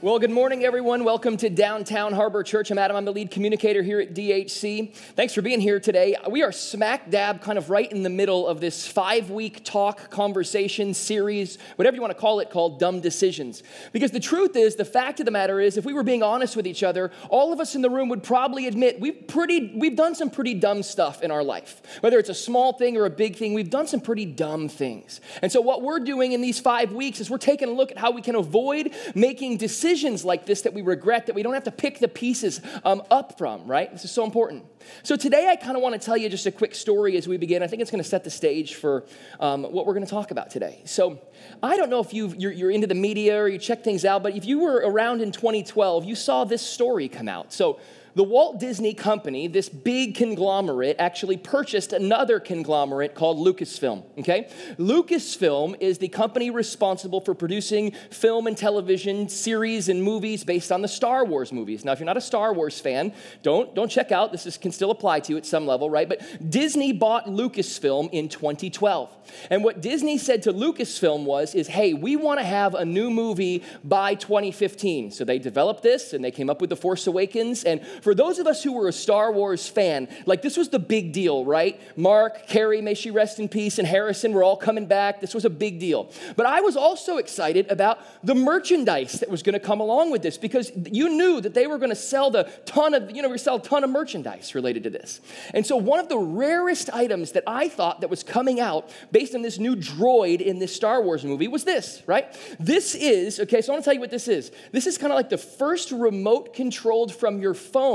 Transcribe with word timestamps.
Well, 0.00 0.20
good 0.20 0.30
morning, 0.30 0.64
everyone. 0.64 1.02
Welcome 1.02 1.36
to 1.38 1.50
Downtown 1.50 2.12
Harbor 2.12 2.44
Church. 2.44 2.70
I'm 2.70 2.78
Adam. 2.78 2.96
I'm 2.96 3.04
the 3.04 3.12
lead 3.12 3.32
communicator 3.32 3.82
here 3.82 3.98
at 3.98 4.14
DHC. 4.14 4.94
Thanks 4.94 5.34
for 5.34 5.42
being 5.42 5.60
here 5.60 5.80
today. 5.80 6.14
We 6.30 6.44
are 6.44 6.52
smack 6.52 7.10
dab, 7.10 7.40
kind 7.40 7.58
of 7.58 7.68
right 7.68 7.90
in 7.90 8.04
the 8.04 8.08
middle 8.08 8.46
of 8.46 8.60
this 8.60 8.86
five 8.86 9.28
week 9.30 9.64
talk, 9.64 10.08
conversation, 10.08 10.94
series, 10.94 11.58
whatever 11.74 11.96
you 11.96 12.00
want 12.00 12.12
to 12.12 12.20
call 12.20 12.38
it, 12.38 12.48
called 12.48 12.78
Dumb 12.78 13.00
Decisions. 13.00 13.64
Because 13.90 14.12
the 14.12 14.20
truth 14.20 14.54
is, 14.54 14.76
the 14.76 14.84
fact 14.84 15.18
of 15.18 15.26
the 15.26 15.32
matter 15.32 15.58
is, 15.58 15.76
if 15.76 15.84
we 15.84 15.92
were 15.92 16.04
being 16.04 16.22
honest 16.22 16.54
with 16.54 16.68
each 16.68 16.84
other, 16.84 17.10
all 17.28 17.52
of 17.52 17.58
us 17.58 17.74
in 17.74 17.82
the 17.82 17.90
room 17.90 18.08
would 18.08 18.22
probably 18.22 18.68
admit 18.68 19.00
we've, 19.00 19.26
pretty, 19.26 19.72
we've 19.74 19.96
done 19.96 20.14
some 20.14 20.30
pretty 20.30 20.54
dumb 20.54 20.84
stuff 20.84 21.22
in 21.22 21.32
our 21.32 21.42
life. 21.42 21.82
Whether 22.02 22.20
it's 22.20 22.30
a 22.30 22.34
small 22.34 22.72
thing 22.72 22.96
or 22.96 23.04
a 23.04 23.10
big 23.10 23.34
thing, 23.34 23.52
we've 23.52 23.68
done 23.68 23.88
some 23.88 24.00
pretty 24.00 24.26
dumb 24.26 24.68
things. 24.68 25.20
And 25.42 25.50
so, 25.50 25.60
what 25.60 25.82
we're 25.82 25.98
doing 25.98 26.30
in 26.30 26.40
these 26.40 26.60
five 26.60 26.92
weeks 26.92 27.18
is 27.18 27.28
we're 27.28 27.38
taking 27.38 27.68
a 27.68 27.72
look 27.72 27.90
at 27.90 27.98
how 27.98 28.12
we 28.12 28.22
can 28.22 28.36
avoid 28.36 28.94
making 29.16 29.56
decisions 29.56 29.87
decisions 29.88 30.22
like 30.22 30.44
this 30.44 30.62
that 30.62 30.74
we 30.74 30.82
regret 30.82 31.26
that 31.26 31.34
we 31.34 31.42
don't 31.42 31.54
have 31.54 31.64
to 31.64 31.70
pick 31.70 31.98
the 31.98 32.08
pieces 32.08 32.60
um, 32.84 33.02
up 33.10 33.38
from, 33.38 33.66
right? 33.66 33.90
This 33.90 34.04
is 34.04 34.10
so 34.10 34.22
important. 34.22 34.66
So 35.02 35.16
today 35.16 35.48
I 35.48 35.56
kind 35.56 35.76
of 35.76 35.82
want 35.82 35.94
to 35.94 35.98
tell 35.98 36.16
you 36.16 36.28
just 36.28 36.44
a 36.44 36.52
quick 36.52 36.74
story 36.74 37.16
as 37.16 37.26
we 37.26 37.38
begin. 37.38 37.62
I 37.62 37.66
think 37.68 37.80
it's 37.80 37.90
going 37.90 38.02
to 38.02 38.08
set 38.08 38.22
the 38.22 38.30
stage 38.30 38.74
for 38.74 39.06
um, 39.40 39.62
what 39.64 39.86
we're 39.86 39.94
going 39.94 40.04
to 40.04 40.10
talk 40.10 40.30
about 40.30 40.50
today. 40.50 40.82
So 40.84 41.18
I 41.62 41.78
don't 41.78 41.88
know 41.88 42.00
if 42.00 42.12
you 42.12 42.34
you're, 42.36 42.52
you're 42.52 42.70
into 42.70 42.86
the 42.86 42.94
media 42.94 43.40
or 43.40 43.48
you 43.48 43.58
check 43.58 43.82
things 43.82 44.04
out, 44.04 44.22
but 44.22 44.36
if 44.36 44.44
you 44.44 44.58
were 44.58 44.76
around 44.76 45.22
in 45.22 45.32
2012, 45.32 46.04
you 46.04 46.14
saw 46.14 46.44
this 46.44 46.60
story 46.60 47.08
come 47.08 47.28
out. 47.28 47.50
So 47.54 47.80
the 48.18 48.24
Walt 48.24 48.58
Disney 48.58 48.94
Company, 48.94 49.46
this 49.46 49.68
big 49.68 50.16
conglomerate, 50.16 50.96
actually 50.98 51.36
purchased 51.36 51.92
another 51.92 52.40
conglomerate 52.40 53.14
called 53.14 53.38
Lucasfilm. 53.38 54.02
Okay? 54.18 54.50
Lucasfilm 54.76 55.76
is 55.78 55.98
the 55.98 56.08
company 56.08 56.50
responsible 56.50 57.20
for 57.20 57.32
producing 57.32 57.92
film 58.10 58.48
and 58.48 58.56
television 58.56 59.28
series 59.28 59.88
and 59.88 60.02
movies 60.02 60.42
based 60.42 60.72
on 60.72 60.82
the 60.82 60.88
Star 60.88 61.24
Wars 61.24 61.52
movies. 61.52 61.84
Now, 61.84 61.92
if 61.92 62.00
you're 62.00 62.06
not 62.06 62.16
a 62.16 62.20
Star 62.20 62.52
Wars 62.52 62.80
fan, 62.80 63.12
don't, 63.44 63.72
don't 63.76 63.88
check 63.88 64.10
out. 64.10 64.32
This 64.32 64.46
is, 64.46 64.58
can 64.58 64.72
still 64.72 64.90
apply 64.90 65.20
to 65.20 65.34
you 65.34 65.36
at 65.36 65.46
some 65.46 65.64
level, 65.64 65.88
right? 65.88 66.08
But 66.08 66.50
Disney 66.50 66.92
bought 66.92 67.26
Lucasfilm 67.26 68.08
in 68.10 68.28
2012. 68.28 69.16
And 69.48 69.62
what 69.62 69.80
Disney 69.80 70.18
said 70.18 70.42
to 70.42 70.52
Lucasfilm 70.52 71.22
was, 71.22 71.54
is, 71.54 71.68
hey, 71.68 71.94
we 71.94 72.16
want 72.16 72.40
to 72.40 72.44
have 72.44 72.74
a 72.74 72.84
new 72.84 73.10
movie 73.10 73.62
by 73.84 74.16
2015. 74.16 75.12
So 75.12 75.24
they 75.24 75.38
developed 75.38 75.84
this 75.84 76.12
and 76.12 76.24
they 76.24 76.32
came 76.32 76.50
up 76.50 76.60
with 76.60 76.70
The 76.70 76.76
Force 76.76 77.06
Awakens. 77.06 77.62
And 77.62 77.80
for 78.08 78.14
those 78.14 78.38
of 78.38 78.46
us 78.46 78.62
who 78.62 78.72
were 78.72 78.88
a 78.88 78.92
Star 78.92 79.30
Wars 79.30 79.68
fan, 79.68 80.08
like 80.24 80.40
this 80.40 80.56
was 80.56 80.70
the 80.70 80.78
big 80.78 81.12
deal, 81.12 81.44
right? 81.44 81.78
Mark, 81.94 82.46
Carrie, 82.46 82.80
may 82.80 82.94
she 82.94 83.10
rest 83.10 83.38
in 83.38 83.50
peace, 83.50 83.78
and 83.78 83.86
Harrison 83.86 84.32
were 84.32 84.42
all 84.42 84.56
coming 84.56 84.86
back. 84.86 85.20
This 85.20 85.34
was 85.34 85.44
a 85.44 85.50
big 85.50 85.78
deal. 85.78 86.10
But 86.34 86.46
I 86.46 86.62
was 86.62 86.74
also 86.74 87.18
excited 87.18 87.70
about 87.70 87.98
the 88.24 88.34
merchandise 88.34 89.20
that 89.20 89.28
was 89.28 89.42
going 89.42 89.52
to 89.52 89.60
come 89.60 89.80
along 89.80 90.10
with 90.10 90.22
this 90.22 90.38
because 90.38 90.72
you 90.90 91.10
knew 91.10 91.42
that 91.42 91.52
they 91.52 91.66
were 91.66 91.76
going 91.76 91.90
to 91.90 91.94
sell 91.94 92.30
the 92.30 92.44
ton 92.64 92.94
of, 92.94 93.14
you 93.14 93.20
know, 93.20 93.28
we 93.28 93.36
sell 93.36 93.56
a 93.56 93.62
ton 93.62 93.84
of 93.84 93.90
merchandise 93.90 94.54
related 94.54 94.84
to 94.84 94.90
this. 94.90 95.20
And 95.52 95.66
so 95.66 95.76
one 95.76 96.00
of 96.00 96.08
the 96.08 96.16
rarest 96.16 96.88
items 96.94 97.32
that 97.32 97.44
I 97.46 97.68
thought 97.68 98.00
that 98.00 98.08
was 98.08 98.22
coming 98.22 98.58
out 98.58 98.88
based 99.12 99.34
on 99.34 99.42
this 99.42 99.58
new 99.58 99.76
droid 99.76 100.40
in 100.40 100.60
this 100.60 100.74
Star 100.74 101.02
Wars 101.02 101.26
movie 101.26 101.48
was 101.48 101.64
this, 101.64 102.02
right? 102.06 102.34
This 102.58 102.94
is, 102.94 103.38
okay, 103.40 103.60
so 103.60 103.70
I 103.70 103.74
want 103.74 103.84
to 103.84 103.86
tell 103.86 103.94
you 103.94 104.00
what 104.00 104.10
this 104.10 104.28
is. 104.28 104.50
This 104.72 104.86
is 104.86 104.96
kind 104.96 105.12
of 105.12 105.16
like 105.16 105.28
the 105.28 105.36
first 105.36 105.90
remote 105.90 106.54
controlled 106.54 107.14
from 107.14 107.42
your 107.42 107.52
phone 107.52 107.87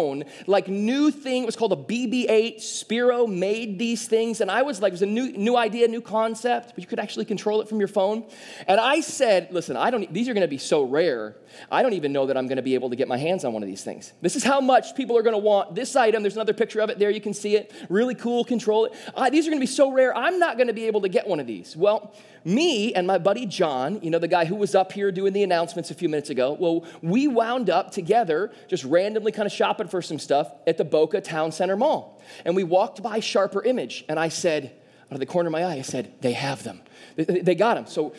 like 0.48 0.68
new 0.68 1.12
thing. 1.12 1.44
It 1.44 1.46
was 1.46 1.56
called 1.56 1.74
a 1.74 1.76
BB-8. 1.76 2.58
Sphero 2.58 3.28
made 3.28 3.80
these 3.80 4.08
things, 4.08 4.42
and 4.42 4.50
I 4.50 4.62
was 4.62 4.82
like, 4.82 4.92
it 4.92 4.94
was 4.94 5.02
a 5.02 5.06
new 5.06 5.32
new 5.32 5.58
idea, 5.58 5.88
new 5.88 6.02
concept, 6.02 6.74
but 6.76 6.80
you 6.80 6.88
could 6.88 7.00
actually 7.00 7.26
control 7.26 7.62
it 7.62 7.70
from 7.70 7.80
your 7.80 7.88
phone. 7.88 8.26
And 8.68 8.80
I 8.80 9.02
said, 9.02 9.50
listen, 9.52 9.78
I 9.78 9.90
don't. 9.90 10.12
These 10.14 10.30
are 10.30 10.34
going 10.34 10.42
to 10.42 10.48
be 10.48 10.58
so 10.58 10.84
rare. 10.84 11.36
I 11.72 11.84
don't 11.84 11.94
even 11.94 12.12
know 12.12 12.26
that 12.26 12.38
I'm 12.38 12.48
going 12.48 12.58
to 12.58 12.64
be 12.64 12.76
able 12.76 12.90
to 12.90 12.96
get 12.96 13.08
my 13.08 13.18
hands 13.18 13.46
on 13.46 13.54
one 13.54 13.64
of 13.64 13.68
these 13.68 13.84
things. 13.84 14.14
This 14.22 14.36
is 14.36 14.44
how 14.44 14.60
much 14.62 14.96
people 14.96 15.18
are 15.18 15.24
going 15.24 15.34
to 15.34 15.40
want 15.40 15.76
this 15.76 15.96
item. 15.96 16.24
There's 16.24 16.36
another 16.36 16.54
picture 16.54 16.80
of 16.80 16.90
it 16.90 17.00
there. 17.00 17.10
You 17.10 17.22
can 17.22 17.34
see 17.34 17.56
it. 17.56 17.72
Really 17.90 18.16
cool. 18.16 18.44
Control 18.44 18.86
it. 18.86 18.94
Uh, 19.16 19.30
these 19.30 19.48
are 19.48 19.52
going 19.52 19.60
to 19.60 19.64
be 19.64 19.68
so 19.68 19.92
rare. 19.92 20.16
I'm 20.16 20.40
not 20.40 20.58
going 20.58 20.68
to 20.68 20.74
be 20.74 20.86
able 20.86 21.02
to 21.02 21.10
get 21.10 21.28
one 21.28 21.40
of 21.40 21.48
these. 21.48 21.76
Well, 21.76 22.14
me 22.46 22.94
and 22.94 23.08
my 23.08 23.18
buddy 23.18 23.46
John, 23.46 24.00
you 24.02 24.10
know, 24.10 24.20
the 24.20 24.28
guy 24.28 24.46
who 24.46 24.56
was 24.56 24.76
up 24.76 24.92
here 24.92 25.12
doing 25.12 25.34
the 25.34 25.44
announcements 25.44 25.92
a 25.92 25.94
few 25.94 26.10
minutes 26.10 26.30
ago, 26.30 26.58
well, 26.60 26.86
we 27.02 27.28
wound 27.28 27.70
up 27.70 27.92
together 27.92 28.52
just 28.68 28.84
randomly 28.84 29.32
kind 29.32 29.46
of 29.46 29.52
shopping 29.52 29.83
for 29.90 30.02
some 30.02 30.20
stuff 30.20 30.52
at 30.68 30.78
the 30.78 30.86
Boca 30.86 31.22
Town 31.22 31.52
Center 31.52 31.76
Mall. 31.76 32.22
And 32.46 32.56
we 32.56 32.64
walked 32.64 33.02
by 33.02 33.20
Sharper 33.20 33.64
Image, 33.64 34.06
and 34.08 34.20
I 34.20 34.30
said, 34.30 34.74
out 35.06 35.14
of 35.14 35.20
the 35.20 35.26
corner 35.26 35.48
of 35.48 35.52
my 35.52 35.64
eye, 35.64 35.76
I 35.76 35.82
said, 35.82 36.14
they 36.22 36.34
have 36.34 36.64
them. 36.64 36.82
They 37.16 37.56
got 37.56 37.76
them. 37.76 37.86
So 37.86 38.14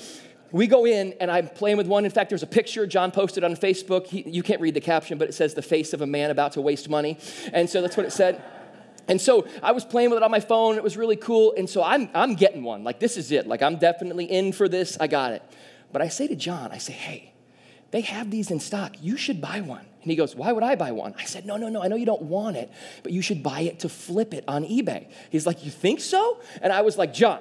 we 0.52 0.68
go 0.68 0.86
in 0.86 1.14
and 1.20 1.28
I'm 1.30 1.48
playing 1.48 1.76
with 1.76 1.88
one. 1.88 2.04
In 2.04 2.10
fact, 2.12 2.28
there's 2.28 2.44
a 2.44 2.46
picture 2.46 2.86
John 2.86 3.10
posted 3.10 3.42
on 3.42 3.56
Facebook. 3.56 4.06
He, 4.06 4.22
you 4.30 4.44
can't 4.44 4.60
read 4.60 4.74
the 4.74 4.80
caption, 4.80 5.18
but 5.18 5.28
it 5.28 5.32
says 5.32 5.54
the 5.54 5.62
face 5.62 5.92
of 5.92 6.00
a 6.00 6.06
man 6.06 6.30
about 6.30 6.52
to 6.52 6.60
waste 6.60 6.88
money. 6.88 7.18
And 7.52 7.68
so 7.68 7.82
that's 7.82 7.96
what 7.96 8.06
it 8.06 8.12
said. 8.12 8.40
And 9.08 9.20
so 9.20 9.48
I 9.62 9.72
was 9.72 9.84
playing 9.84 10.10
with 10.10 10.18
it 10.18 10.22
on 10.22 10.30
my 10.30 10.38
phone. 10.38 10.76
It 10.76 10.84
was 10.84 10.96
really 10.96 11.16
cool. 11.16 11.54
And 11.58 11.68
so 11.68 11.82
I'm, 11.82 12.08
I'm 12.14 12.36
getting 12.36 12.62
one. 12.62 12.84
Like, 12.84 13.00
this 13.00 13.16
is 13.16 13.32
it. 13.32 13.48
Like, 13.48 13.62
I'm 13.62 13.76
definitely 13.76 14.26
in 14.26 14.52
for 14.52 14.68
this. 14.68 14.96
I 15.00 15.08
got 15.08 15.32
it. 15.32 15.42
But 15.92 16.00
I 16.00 16.08
say 16.08 16.28
to 16.28 16.36
John, 16.36 16.70
I 16.70 16.78
say, 16.78 16.92
hey, 16.92 17.33
they 17.94 18.00
have 18.00 18.28
these 18.28 18.50
in 18.50 18.58
stock. 18.58 18.96
You 19.00 19.16
should 19.16 19.40
buy 19.40 19.60
one. 19.60 19.86
And 20.02 20.10
he 20.10 20.16
goes, 20.16 20.34
Why 20.34 20.50
would 20.50 20.64
I 20.64 20.74
buy 20.74 20.90
one? 20.90 21.14
I 21.16 21.26
said, 21.26 21.46
No, 21.46 21.56
no, 21.56 21.68
no. 21.68 21.80
I 21.80 21.86
know 21.86 21.94
you 21.94 22.06
don't 22.06 22.22
want 22.22 22.56
it, 22.56 22.68
but 23.04 23.12
you 23.12 23.22
should 23.22 23.40
buy 23.40 23.60
it 23.60 23.78
to 23.80 23.88
flip 23.88 24.34
it 24.34 24.42
on 24.48 24.64
eBay. 24.64 25.06
He's 25.30 25.46
like, 25.46 25.64
You 25.64 25.70
think 25.70 26.00
so? 26.00 26.40
And 26.60 26.72
I 26.72 26.80
was 26.80 26.98
like, 26.98 27.14
John, 27.14 27.38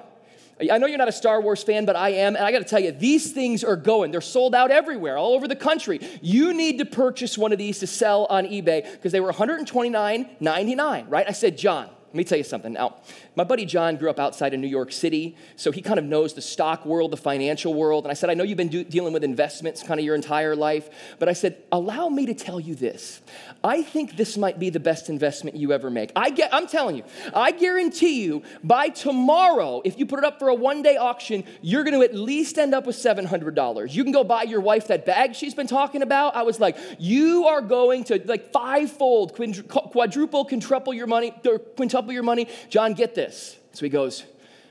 I 0.71 0.77
know 0.77 0.85
you're 0.85 0.99
not 0.99 1.07
a 1.07 1.11
Star 1.11 1.41
Wars 1.41 1.63
fan, 1.63 1.85
but 1.85 1.95
I 1.95 2.09
am. 2.09 2.35
And 2.35 2.45
I 2.45 2.51
got 2.51 2.59
to 2.59 2.65
tell 2.65 2.79
you, 2.79 2.91
these 2.91 3.31
things 3.31 3.63
are 3.63 3.75
going. 3.75 4.11
They're 4.11 4.21
sold 4.21 4.53
out 4.53 4.69
everywhere, 4.69 5.17
all 5.17 5.33
over 5.33 5.47
the 5.47 5.55
country. 5.55 5.99
You 6.21 6.53
need 6.53 6.77
to 6.77 6.85
purchase 6.85 7.35
one 7.35 7.51
of 7.51 7.57
these 7.57 7.79
to 7.79 7.87
sell 7.87 8.27
on 8.27 8.45
eBay 8.45 8.91
because 8.91 9.11
they 9.11 9.21
were 9.21 9.33
$129.99, 9.33 11.05
right? 11.09 11.25
I 11.27 11.31
said, 11.31 11.57
John, 11.57 11.89
let 12.13 12.17
me 12.19 12.23
tell 12.25 12.37
you 12.37 12.43
something. 12.43 12.73
Now, 12.73 12.97
my 13.35 13.43
buddy 13.43 13.65
John 13.65 13.97
grew 13.97 14.07
up 14.07 14.19
outside 14.19 14.53
of 14.53 14.59
New 14.59 14.67
York 14.67 14.91
City, 14.91 15.35
so 15.55 15.71
he 15.71 15.81
kind 15.81 15.97
of 15.97 16.05
knows 16.05 16.35
the 16.35 16.43
stock 16.43 16.85
world, 16.85 17.09
the 17.09 17.17
financial 17.17 17.73
world. 17.73 18.05
And 18.05 18.11
I 18.11 18.13
said, 18.13 18.29
I 18.29 18.35
know 18.35 18.43
you've 18.43 18.55
been 18.55 18.67
do- 18.67 18.83
dealing 18.83 19.13
with 19.13 19.23
investments 19.23 19.81
kind 19.81 19.99
of 19.99 20.05
your 20.05 20.13
entire 20.13 20.55
life, 20.55 20.91
but 21.17 21.27
I 21.27 21.33
said, 21.33 21.57
allow 21.71 22.09
me 22.09 22.27
to 22.27 22.35
tell 22.35 22.59
you 22.59 22.75
this. 22.75 23.19
I 23.63 23.81
think 23.81 24.15
this 24.15 24.37
might 24.37 24.59
be 24.59 24.69
the 24.69 24.79
best 24.79 25.09
investment 25.09 25.57
you 25.57 25.71
ever 25.71 25.89
make. 25.89 26.11
I 26.15 26.29
get, 26.29 26.53
I'm 26.53 26.67
telling 26.67 26.97
you, 26.97 27.03
I 27.33 27.49
guarantee 27.49 28.23
you 28.23 28.43
by 28.63 28.89
tomorrow, 28.89 29.81
if 29.83 29.97
you 29.97 30.05
put 30.05 30.19
it 30.19 30.25
up 30.25 30.37
for 30.37 30.49
a 30.49 30.53
one 30.53 30.83
day 30.83 30.97
auction, 30.97 31.43
you're 31.63 31.83
going 31.83 31.99
to 31.99 32.05
at 32.05 32.13
least 32.13 32.59
end 32.59 32.75
up 32.75 32.85
with 32.85 32.95
$700. 32.95 33.91
You 33.91 34.03
can 34.03 34.13
go 34.13 34.23
buy 34.23 34.43
your 34.43 34.61
wife 34.61 34.89
that 34.89 35.07
bag 35.07 35.33
she's 35.33 35.55
been 35.55 35.65
talking 35.65 36.03
about. 36.03 36.35
I 36.35 36.43
was 36.43 36.59
like, 36.59 36.77
you 36.99 37.47
are 37.47 37.61
going 37.61 38.03
to 38.03 38.21
like 38.25 38.51
fivefold, 38.51 39.33
quadruple, 39.33 40.45
quintuple 40.45 40.93
your 40.93 41.07
money, 41.07 41.33
or 41.47 41.57
quintuple 41.57 42.02
your 42.11 42.23
money. 42.23 42.47
John, 42.69 42.93
get 42.93 43.15
this. 43.15 43.57
So 43.73 43.85
he 43.85 43.89
goes, 43.89 44.23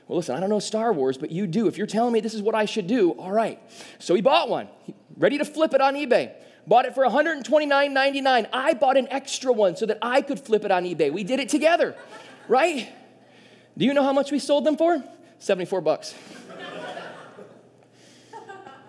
Well, 0.07 0.17
listen, 0.17 0.35
I 0.35 0.39
don't 0.39 0.49
know 0.49 0.59
Star 0.59 0.93
Wars, 0.93 1.17
but 1.17 1.31
you 1.31 1.47
do. 1.47 1.67
If 1.67 1.77
you're 1.77 1.87
telling 1.87 2.13
me 2.13 2.19
this 2.19 2.33
is 2.33 2.41
what 2.41 2.55
I 2.55 2.65
should 2.65 2.87
do, 2.87 3.11
all 3.11 3.31
right. 3.31 3.59
So 3.99 4.15
he 4.15 4.21
bought 4.21 4.49
one, 4.49 4.67
ready 5.17 5.37
to 5.37 5.45
flip 5.45 5.73
it 5.73 5.81
on 5.81 5.95
eBay. 5.95 6.33
Bought 6.65 6.85
it 6.85 6.95
for 6.95 7.03
$129.99. 7.03 8.47
I 8.53 8.73
bought 8.73 8.95
an 8.95 9.07
extra 9.11 9.51
one 9.51 9.75
so 9.75 9.85
that 9.85 9.97
I 10.01 10.21
could 10.21 10.39
flip 10.39 10.63
it 10.63 10.71
on 10.71 10.85
eBay. 10.85 11.11
We 11.11 11.23
did 11.25 11.39
it 11.39 11.49
together, 11.49 11.95
right? 12.47 12.87
Do 13.77 13.85
you 13.85 13.93
know 13.93 14.03
how 14.03 14.13
much 14.13 14.31
we 14.31 14.39
sold 14.39 14.65
them 14.65 14.77
for? 14.77 15.03
74 15.39 15.81
bucks. 15.81 16.15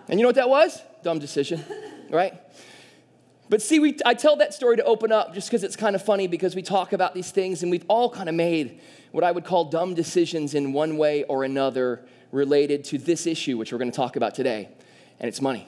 and 0.07 0.17
you 0.19 0.23
know 0.23 0.29
what 0.29 0.35
that 0.35 0.47
was? 0.47 0.81
Dumb 1.03 1.19
decision, 1.19 1.63
right? 2.09 2.33
But 3.47 3.61
see, 3.61 3.79
we, 3.79 3.97
I 4.05 4.15
tell 4.15 4.35
that 4.37 4.53
story 4.53 4.77
to 4.77 4.83
open 4.83 5.11
up 5.11 5.33
just 5.33 5.49
because 5.49 5.63
it's 5.63 5.75
kind 5.75 5.95
of 5.95 6.01
funny 6.01 6.27
because 6.27 6.55
we 6.55 6.61
talk 6.63 6.93
about 6.93 7.13
these 7.13 7.29
things 7.29 7.61
and 7.61 7.71
we've 7.71 7.85
all 7.87 8.09
kind 8.09 8.27
of 8.27 8.35
made 8.35 8.79
what 9.11 9.23
I 9.23 9.31
would 9.31 9.45
call 9.45 9.65
dumb 9.65 9.93
decisions 9.93 10.55
in 10.55 10.73
one 10.73 10.97
way 10.97 11.23
or 11.23 11.43
another 11.43 12.03
related 12.31 12.83
to 12.85 12.97
this 12.97 13.27
issue, 13.27 13.57
which 13.57 13.71
we're 13.71 13.77
going 13.77 13.91
to 13.91 13.95
talk 13.95 14.15
about 14.15 14.33
today, 14.33 14.69
and 15.19 15.27
it's 15.27 15.41
money. 15.41 15.67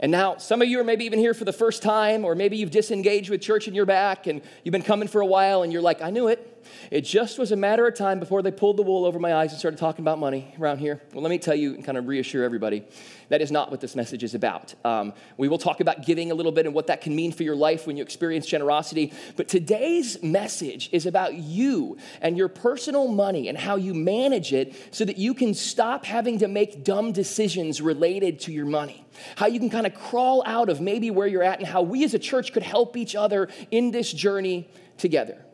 And 0.00 0.12
now, 0.12 0.36
some 0.36 0.62
of 0.62 0.68
you 0.68 0.78
are 0.78 0.84
maybe 0.84 1.04
even 1.06 1.18
here 1.18 1.34
for 1.34 1.44
the 1.44 1.52
first 1.52 1.82
time, 1.82 2.24
or 2.24 2.34
maybe 2.34 2.56
you've 2.56 2.70
disengaged 2.70 3.30
with 3.30 3.40
church 3.40 3.66
and 3.66 3.74
you're 3.74 3.86
back 3.86 4.26
and 4.26 4.42
you've 4.62 4.72
been 4.72 4.82
coming 4.82 5.08
for 5.08 5.20
a 5.20 5.26
while 5.26 5.62
and 5.62 5.72
you're 5.72 5.82
like, 5.82 6.02
I 6.02 6.10
knew 6.10 6.28
it. 6.28 6.57
It 6.90 7.02
just 7.02 7.38
was 7.38 7.52
a 7.52 7.56
matter 7.56 7.86
of 7.86 7.94
time 7.94 8.20
before 8.20 8.42
they 8.42 8.50
pulled 8.50 8.76
the 8.76 8.82
wool 8.82 9.04
over 9.04 9.18
my 9.18 9.34
eyes 9.34 9.50
and 9.50 9.58
started 9.58 9.78
talking 9.78 10.04
about 10.04 10.18
money 10.18 10.54
around 10.60 10.78
here. 10.78 11.02
Well, 11.12 11.22
let 11.22 11.30
me 11.30 11.38
tell 11.38 11.54
you 11.54 11.74
and 11.74 11.84
kind 11.84 11.98
of 11.98 12.06
reassure 12.06 12.44
everybody 12.44 12.84
that 13.28 13.40
is 13.40 13.50
not 13.50 13.70
what 13.70 13.80
this 13.80 13.94
message 13.94 14.24
is 14.24 14.34
about. 14.34 14.74
Um, 14.84 15.12
we 15.36 15.48
will 15.48 15.58
talk 15.58 15.80
about 15.80 16.04
giving 16.04 16.30
a 16.30 16.34
little 16.34 16.52
bit 16.52 16.66
and 16.66 16.74
what 16.74 16.86
that 16.88 17.00
can 17.00 17.14
mean 17.14 17.32
for 17.32 17.42
your 17.42 17.56
life 17.56 17.86
when 17.86 17.96
you 17.96 18.02
experience 18.02 18.46
generosity. 18.46 19.12
But 19.36 19.48
today's 19.48 20.22
message 20.22 20.88
is 20.92 21.06
about 21.06 21.34
you 21.34 21.98
and 22.20 22.36
your 22.36 22.48
personal 22.48 23.08
money 23.08 23.48
and 23.48 23.56
how 23.56 23.76
you 23.76 23.94
manage 23.94 24.52
it 24.52 24.74
so 24.94 25.04
that 25.04 25.18
you 25.18 25.34
can 25.34 25.54
stop 25.54 26.04
having 26.04 26.38
to 26.38 26.48
make 26.48 26.84
dumb 26.84 27.12
decisions 27.12 27.80
related 27.80 28.40
to 28.40 28.52
your 28.52 28.66
money. 28.66 29.04
How 29.36 29.46
you 29.46 29.58
can 29.58 29.70
kind 29.70 29.86
of 29.86 29.94
crawl 29.94 30.42
out 30.46 30.68
of 30.68 30.80
maybe 30.80 31.10
where 31.10 31.26
you're 31.26 31.42
at 31.42 31.58
and 31.58 31.66
how 31.66 31.82
we 31.82 32.04
as 32.04 32.14
a 32.14 32.18
church 32.18 32.52
could 32.52 32.62
help 32.62 32.96
each 32.96 33.14
other 33.14 33.48
in 33.70 33.90
this 33.90 34.12
journey 34.12 34.70
together 34.96 35.44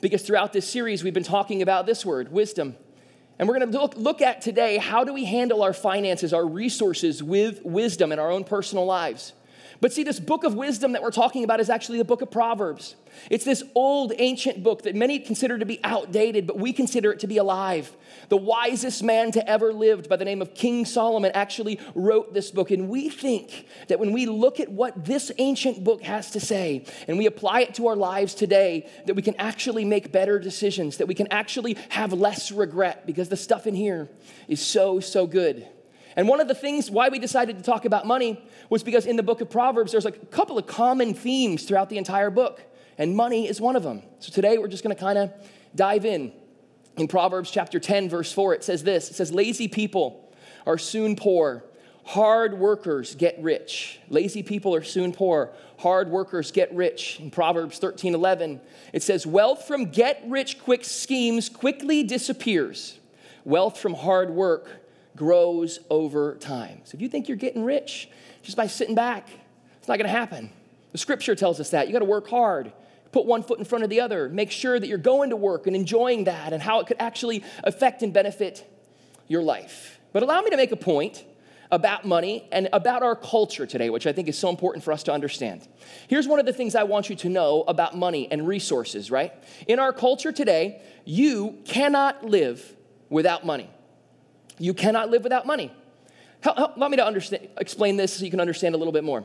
because 0.00 0.22
throughout 0.22 0.52
this 0.52 0.68
series, 0.68 1.02
we've 1.02 1.14
been 1.14 1.22
talking 1.22 1.62
about 1.62 1.86
this 1.86 2.04
word, 2.04 2.30
wisdom. 2.30 2.76
And 3.38 3.48
we're 3.48 3.58
going 3.58 3.70
to 3.70 3.78
look, 3.78 3.96
look 3.96 4.22
at 4.22 4.40
today 4.40 4.78
how 4.78 5.04
do 5.04 5.12
we 5.12 5.24
handle 5.24 5.62
our 5.62 5.72
finances, 5.72 6.32
our 6.32 6.46
resources 6.46 7.22
with 7.22 7.64
wisdom 7.64 8.12
in 8.12 8.18
our 8.18 8.30
own 8.30 8.44
personal 8.44 8.86
lives. 8.86 9.34
But 9.80 9.92
see, 9.92 10.02
this 10.02 10.20
book 10.20 10.44
of 10.44 10.54
wisdom 10.54 10.92
that 10.92 11.02
we're 11.02 11.10
talking 11.10 11.44
about 11.44 11.60
is 11.60 11.68
actually 11.68 11.98
the 11.98 12.04
book 12.04 12.22
of 12.22 12.30
Proverbs. 12.30 12.96
It's 13.30 13.44
this 13.44 13.62
old, 13.74 14.12
ancient 14.18 14.62
book 14.62 14.82
that 14.82 14.94
many 14.94 15.18
consider 15.18 15.58
to 15.58 15.66
be 15.66 15.80
outdated, 15.84 16.46
but 16.46 16.58
we 16.58 16.72
consider 16.72 17.12
it 17.12 17.20
to 17.20 17.26
be 17.26 17.36
alive. 17.38 17.94
The 18.28 18.36
wisest 18.36 19.02
man 19.02 19.32
to 19.32 19.48
ever 19.48 19.72
lived, 19.72 20.08
by 20.08 20.16
the 20.16 20.24
name 20.24 20.40
of 20.42 20.54
King 20.54 20.84
Solomon, 20.84 21.32
actually 21.34 21.78
wrote 21.94 22.32
this 22.32 22.50
book. 22.50 22.70
And 22.70 22.88
we 22.88 23.08
think 23.08 23.66
that 23.88 23.98
when 23.98 24.12
we 24.12 24.26
look 24.26 24.60
at 24.60 24.70
what 24.70 25.04
this 25.04 25.30
ancient 25.38 25.84
book 25.84 26.02
has 26.02 26.30
to 26.32 26.40
say 26.40 26.84
and 27.06 27.18
we 27.18 27.26
apply 27.26 27.60
it 27.62 27.74
to 27.74 27.88
our 27.88 27.96
lives 27.96 28.34
today, 28.34 28.88
that 29.06 29.14
we 29.14 29.22
can 29.22 29.36
actually 29.36 29.84
make 29.84 30.12
better 30.12 30.38
decisions, 30.38 30.98
that 30.98 31.06
we 31.06 31.14
can 31.14 31.28
actually 31.30 31.76
have 31.90 32.12
less 32.12 32.50
regret 32.50 33.06
because 33.06 33.28
the 33.28 33.36
stuff 33.36 33.66
in 33.66 33.74
here 33.74 34.08
is 34.48 34.60
so, 34.60 35.00
so 35.00 35.26
good. 35.26 35.66
And 36.16 36.26
one 36.26 36.40
of 36.40 36.48
the 36.48 36.54
things 36.54 36.90
why 36.90 37.10
we 37.10 37.18
decided 37.18 37.58
to 37.58 37.62
talk 37.62 37.84
about 37.84 38.06
money 38.06 38.42
was 38.70 38.82
because 38.82 39.04
in 39.04 39.16
the 39.16 39.22
book 39.22 39.42
of 39.42 39.50
Proverbs, 39.50 39.92
there's 39.92 40.06
a 40.06 40.12
couple 40.12 40.56
of 40.56 40.66
common 40.66 41.12
themes 41.12 41.64
throughout 41.64 41.90
the 41.90 41.98
entire 41.98 42.30
book, 42.30 42.62
and 42.96 43.14
money 43.14 43.46
is 43.46 43.60
one 43.60 43.76
of 43.76 43.82
them. 43.82 44.02
So 44.18 44.32
today 44.32 44.56
we're 44.56 44.68
just 44.68 44.82
gonna 44.82 44.94
kind 44.94 45.18
of 45.18 45.32
dive 45.74 46.06
in. 46.06 46.32
In 46.96 47.06
Proverbs 47.06 47.50
chapter 47.50 47.78
10, 47.78 48.08
verse 48.08 48.32
4, 48.32 48.54
it 48.54 48.64
says 48.64 48.82
this 48.82 49.10
it 49.10 49.14
says, 49.14 49.30
Lazy 49.30 49.68
people 49.68 50.32
are 50.66 50.78
soon 50.78 51.14
poor, 51.16 51.62
hard 52.06 52.58
workers 52.58 53.14
get 53.14 53.36
rich. 53.38 54.00
Lazy 54.08 54.42
people 54.42 54.74
are 54.74 54.82
soon 54.82 55.12
poor, 55.12 55.52
hard 55.78 56.08
workers 56.08 56.50
get 56.50 56.74
rich. 56.74 57.20
In 57.20 57.30
Proverbs 57.30 57.78
13, 57.78 58.14
11, 58.14 58.62
it 58.94 59.02
says, 59.02 59.26
Wealth 59.26 59.66
from 59.66 59.90
get 59.90 60.22
rich 60.26 60.58
quick 60.58 60.82
schemes 60.82 61.50
quickly 61.50 62.02
disappears. 62.02 62.98
Wealth 63.44 63.78
from 63.78 63.92
hard 63.92 64.30
work 64.30 64.85
grows 65.16 65.80
over 65.90 66.36
time. 66.36 66.82
So 66.84 66.96
if 66.96 67.02
you 67.02 67.08
think 67.08 67.28
you're 67.28 67.36
getting 67.36 67.64
rich 67.64 68.08
just 68.42 68.56
by 68.56 68.66
sitting 68.66 68.94
back, 68.94 69.28
it's 69.78 69.88
not 69.88 69.98
going 69.98 70.06
to 70.06 70.16
happen. 70.16 70.50
The 70.92 70.98
scripture 70.98 71.34
tells 71.34 71.58
us 71.60 71.70
that. 71.70 71.86
You 71.86 71.92
got 71.92 72.00
to 72.00 72.04
work 72.04 72.28
hard, 72.28 72.72
put 73.12 73.26
one 73.26 73.42
foot 73.42 73.58
in 73.58 73.64
front 73.64 73.84
of 73.84 73.90
the 73.90 74.00
other, 74.00 74.28
make 74.28 74.50
sure 74.50 74.78
that 74.78 74.86
you're 74.86 74.98
going 74.98 75.30
to 75.30 75.36
work 75.36 75.66
and 75.66 75.74
enjoying 75.74 76.24
that 76.24 76.52
and 76.52 76.62
how 76.62 76.80
it 76.80 76.86
could 76.86 76.96
actually 77.00 77.42
affect 77.64 78.02
and 78.02 78.12
benefit 78.12 78.70
your 79.28 79.42
life. 79.42 79.98
But 80.12 80.22
allow 80.22 80.40
me 80.42 80.50
to 80.50 80.56
make 80.56 80.72
a 80.72 80.76
point 80.76 81.24
about 81.70 82.04
money 82.04 82.48
and 82.52 82.68
about 82.72 83.02
our 83.02 83.16
culture 83.16 83.66
today, 83.66 83.90
which 83.90 84.06
I 84.06 84.12
think 84.12 84.28
is 84.28 84.38
so 84.38 84.48
important 84.48 84.84
for 84.84 84.92
us 84.92 85.02
to 85.04 85.12
understand. 85.12 85.66
Here's 86.08 86.28
one 86.28 86.38
of 86.38 86.46
the 86.46 86.52
things 86.52 86.74
I 86.74 86.84
want 86.84 87.10
you 87.10 87.16
to 87.16 87.28
know 87.28 87.64
about 87.66 87.96
money 87.96 88.30
and 88.30 88.46
resources, 88.46 89.10
right? 89.10 89.32
In 89.66 89.78
our 89.78 89.92
culture 89.92 90.32
today, 90.32 90.80
you 91.04 91.58
cannot 91.64 92.24
live 92.24 92.74
without 93.08 93.44
money. 93.44 93.68
You 94.58 94.74
cannot 94.74 95.10
live 95.10 95.22
without 95.22 95.46
money. 95.46 95.72
Help, 96.40 96.56
help, 96.56 96.76
me 96.78 96.96
to 96.96 97.04
understand, 97.04 97.48
explain 97.58 97.96
this 97.96 98.14
so 98.14 98.24
you 98.24 98.30
can 98.30 98.40
understand 98.40 98.74
a 98.74 98.78
little 98.78 98.92
bit 98.92 99.04
more. 99.04 99.24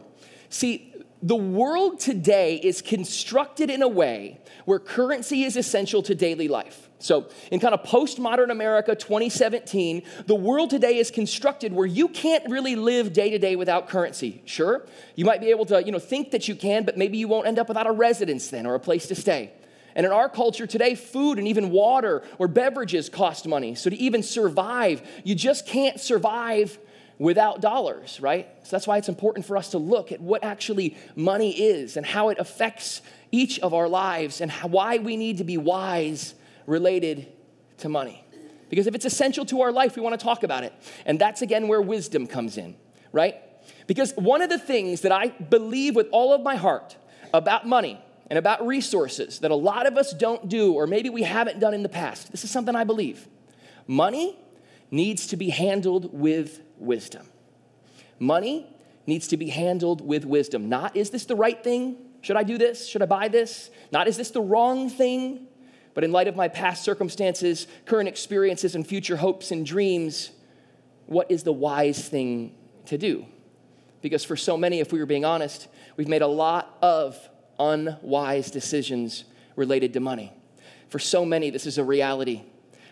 See, 0.50 0.94
the 1.24 1.36
world 1.36 2.00
today 2.00 2.56
is 2.56 2.82
constructed 2.82 3.70
in 3.70 3.82
a 3.82 3.88
way 3.88 4.40
where 4.66 4.80
currency 4.80 5.44
is 5.44 5.56
essential 5.56 6.02
to 6.04 6.16
daily 6.16 6.48
life. 6.48 6.90
So, 6.98 7.30
in 7.52 7.60
kind 7.60 7.74
of 7.74 7.84
postmodern 7.84 8.52
America 8.52 8.96
2017, 8.96 10.04
the 10.28 10.36
world 10.36 10.70
today 10.70 10.98
is 10.98 11.10
constructed 11.10 11.74
where 11.74 11.86
you 11.86 12.08
can't 12.08 12.48
really 12.50 12.76
live 12.76 13.14
day 13.14 13.30
to 13.32 13.40
day 13.40 13.56
without 13.56 13.88
currency. 13.88 14.42
Sure, 14.46 14.86
you 15.16 15.26
might 15.26 15.42
be 15.42 15.50
able 15.50 15.66
to, 15.66 15.84
you 15.84 15.92
know, 15.92 16.00
think 16.00 16.32
that 16.32 16.48
you 16.48 16.56
can, 16.56 16.86
but 16.86 16.98
maybe 16.98 17.18
you 17.18 17.28
won't 17.28 17.48
end 17.48 17.60
up 17.60 17.68
without 17.68 17.88
a 17.88 17.92
residence 17.92 18.50
then 18.50 18.66
or 18.66 18.76
a 18.76 18.80
place 18.80 19.08
to 19.08 19.16
stay. 19.16 19.52
And 19.96 20.06
in 20.06 20.12
our 20.12 20.30
culture 20.30 20.68
today, 20.68 20.96
food 20.96 21.38
and 21.38 21.48
even 21.48 21.72
water 21.72 22.24
or 22.38 22.48
beverages 22.48 23.10
cost 23.10 23.48
money. 23.48 23.76
So 23.76 23.90
to 23.90 23.96
even 23.96 24.24
survive, 24.24 25.02
you 25.24 25.36
just 25.36 25.66
can't 25.66 26.00
survive 26.00 26.78
without 27.20 27.62
dollars, 27.62 28.20
right? 28.20 28.48
So 28.64 28.72
that's 28.72 28.88
why 28.88 28.98
it's 28.98 29.10
important 29.10 29.46
for 29.46 29.56
us 29.56 29.70
to 29.70 29.78
look 29.78 30.12
at 30.12 30.20
what 30.20 30.44
actually 30.44 30.98
money 31.16 31.52
is 31.52 31.96
and 31.96 32.06
how 32.06 32.30
it 32.30 32.40
affects 32.40 33.02
each 33.32 33.60
of 33.60 33.74
our 33.74 33.88
lives 33.88 34.42
and 34.42 34.50
how, 34.50 34.68
why 34.68 34.98
we 34.98 35.18
need 35.18 35.38
to 35.38 35.44
be 35.44 35.58
wise 35.58 36.34
related 36.66 37.28
to 37.78 37.90
money. 37.90 38.26
Because 38.70 38.88
if 38.88 38.96
it's 38.96 39.06
essential 39.06 39.46
to 39.46 39.62
our 39.62 39.72
life, 39.72 39.96
we 39.96 40.02
want 40.02 40.20
to 40.20 40.24
talk 40.24 40.44
about 40.44 40.64
it. 40.64 40.74
And 41.06 41.20
that's 41.20 41.42
again 41.42 41.68
where 41.68 41.82
wisdom 41.82 42.26
comes 42.26 42.58
in, 42.58 42.76
right? 43.12 43.36
Because 43.86 44.14
one 44.16 44.42
of 44.42 44.50
the 44.50 44.58
things 44.58 45.02
that 45.02 45.12
I 45.12 45.28
believe 45.28 45.96
with 45.96 46.08
all 46.12 46.34
of 46.34 46.42
my 46.42 46.56
heart 46.56 46.96
about 47.34 47.68
money 47.68 48.02
and 48.32 48.38
about 48.38 48.66
resources 48.66 49.40
that 49.40 49.52
a 49.52 49.56
lot 49.56 49.86
of 49.86 49.98
us 49.98 50.14
don't 50.14 50.48
do, 50.48 50.72
or 50.72 50.88
maybe 50.88 51.10
we 51.10 51.24
haven't 51.24 51.60
done 51.60 51.74
in 51.74 51.84
the 51.84 51.90
past. 51.90 52.32
This 52.32 52.46
is 52.46 52.50
something 52.50 52.78
I 52.78 52.86
believe. 52.86 53.28
Money 53.88 54.40
needs 54.90 55.28
to 55.28 55.36
be 55.36 55.50
handled 55.50 56.18
with 56.18 56.62
wisdom. 56.78 57.28
Money 58.20 58.74
needs 59.06 59.28
to 59.28 59.36
be 59.36 59.50
handled 59.50 60.00
with 60.00 60.24
wisdom. 60.24 60.70
Not, 60.70 60.96
is 60.96 61.10
this 61.10 61.26
the 61.26 61.36
right 61.36 61.62
thing? 61.62 61.98
Should 62.22 62.38
I 62.38 62.44
do 62.44 62.58
this? 62.58 62.88
Should 62.88 63.02
I 63.02 63.06
buy 63.06 63.28
this? 63.28 63.70
Not, 63.92 64.08
is 64.08 64.16
this 64.16 64.32
the 64.32 64.40
wrong 64.40 64.90
thing? 64.90 65.48
But 65.94 66.06
in 66.06 66.14
light 66.14 66.30
of 66.30 66.38
my 66.38 66.48
past 66.48 66.86
circumstances, 66.86 67.68
current 67.86 68.08
experiences, 68.08 68.76
and 68.76 68.88
future 68.88 69.18
hopes 69.18 69.52
and 69.52 69.66
dreams, 69.66 70.32
what 71.06 71.30
is 71.30 71.44
the 71.44 71.52
wise 71.52 72.08
thing 72.08 72.56
to 72.86 72.98
do? 72.98 73.26
Because 74.02 74.24
for 74.24 74.38
so 74.38 74.56
many, 74.56 74.80
if 74.80 74.94
we 74.94 75.00
were 75.00 75.06
being 75.06 75.26
honest, 75.26 75.68
we've 75.98 76.08
made 76.08 76.22
a 76.22 76.28
lot 76.28 76.78
of 76.82 77.28
unwise 77.62 78.52
decisions 78.52 79.26
related 79.56 79.94
to 79.94 80.00
money. 80.00 80.34
For 80.90 81.00
so 81.00 81.24
many, 81.24 81.50
this 81.50 81.66
is 81.66 81.78
a 81.78 81.84
reality. 81.84 82.44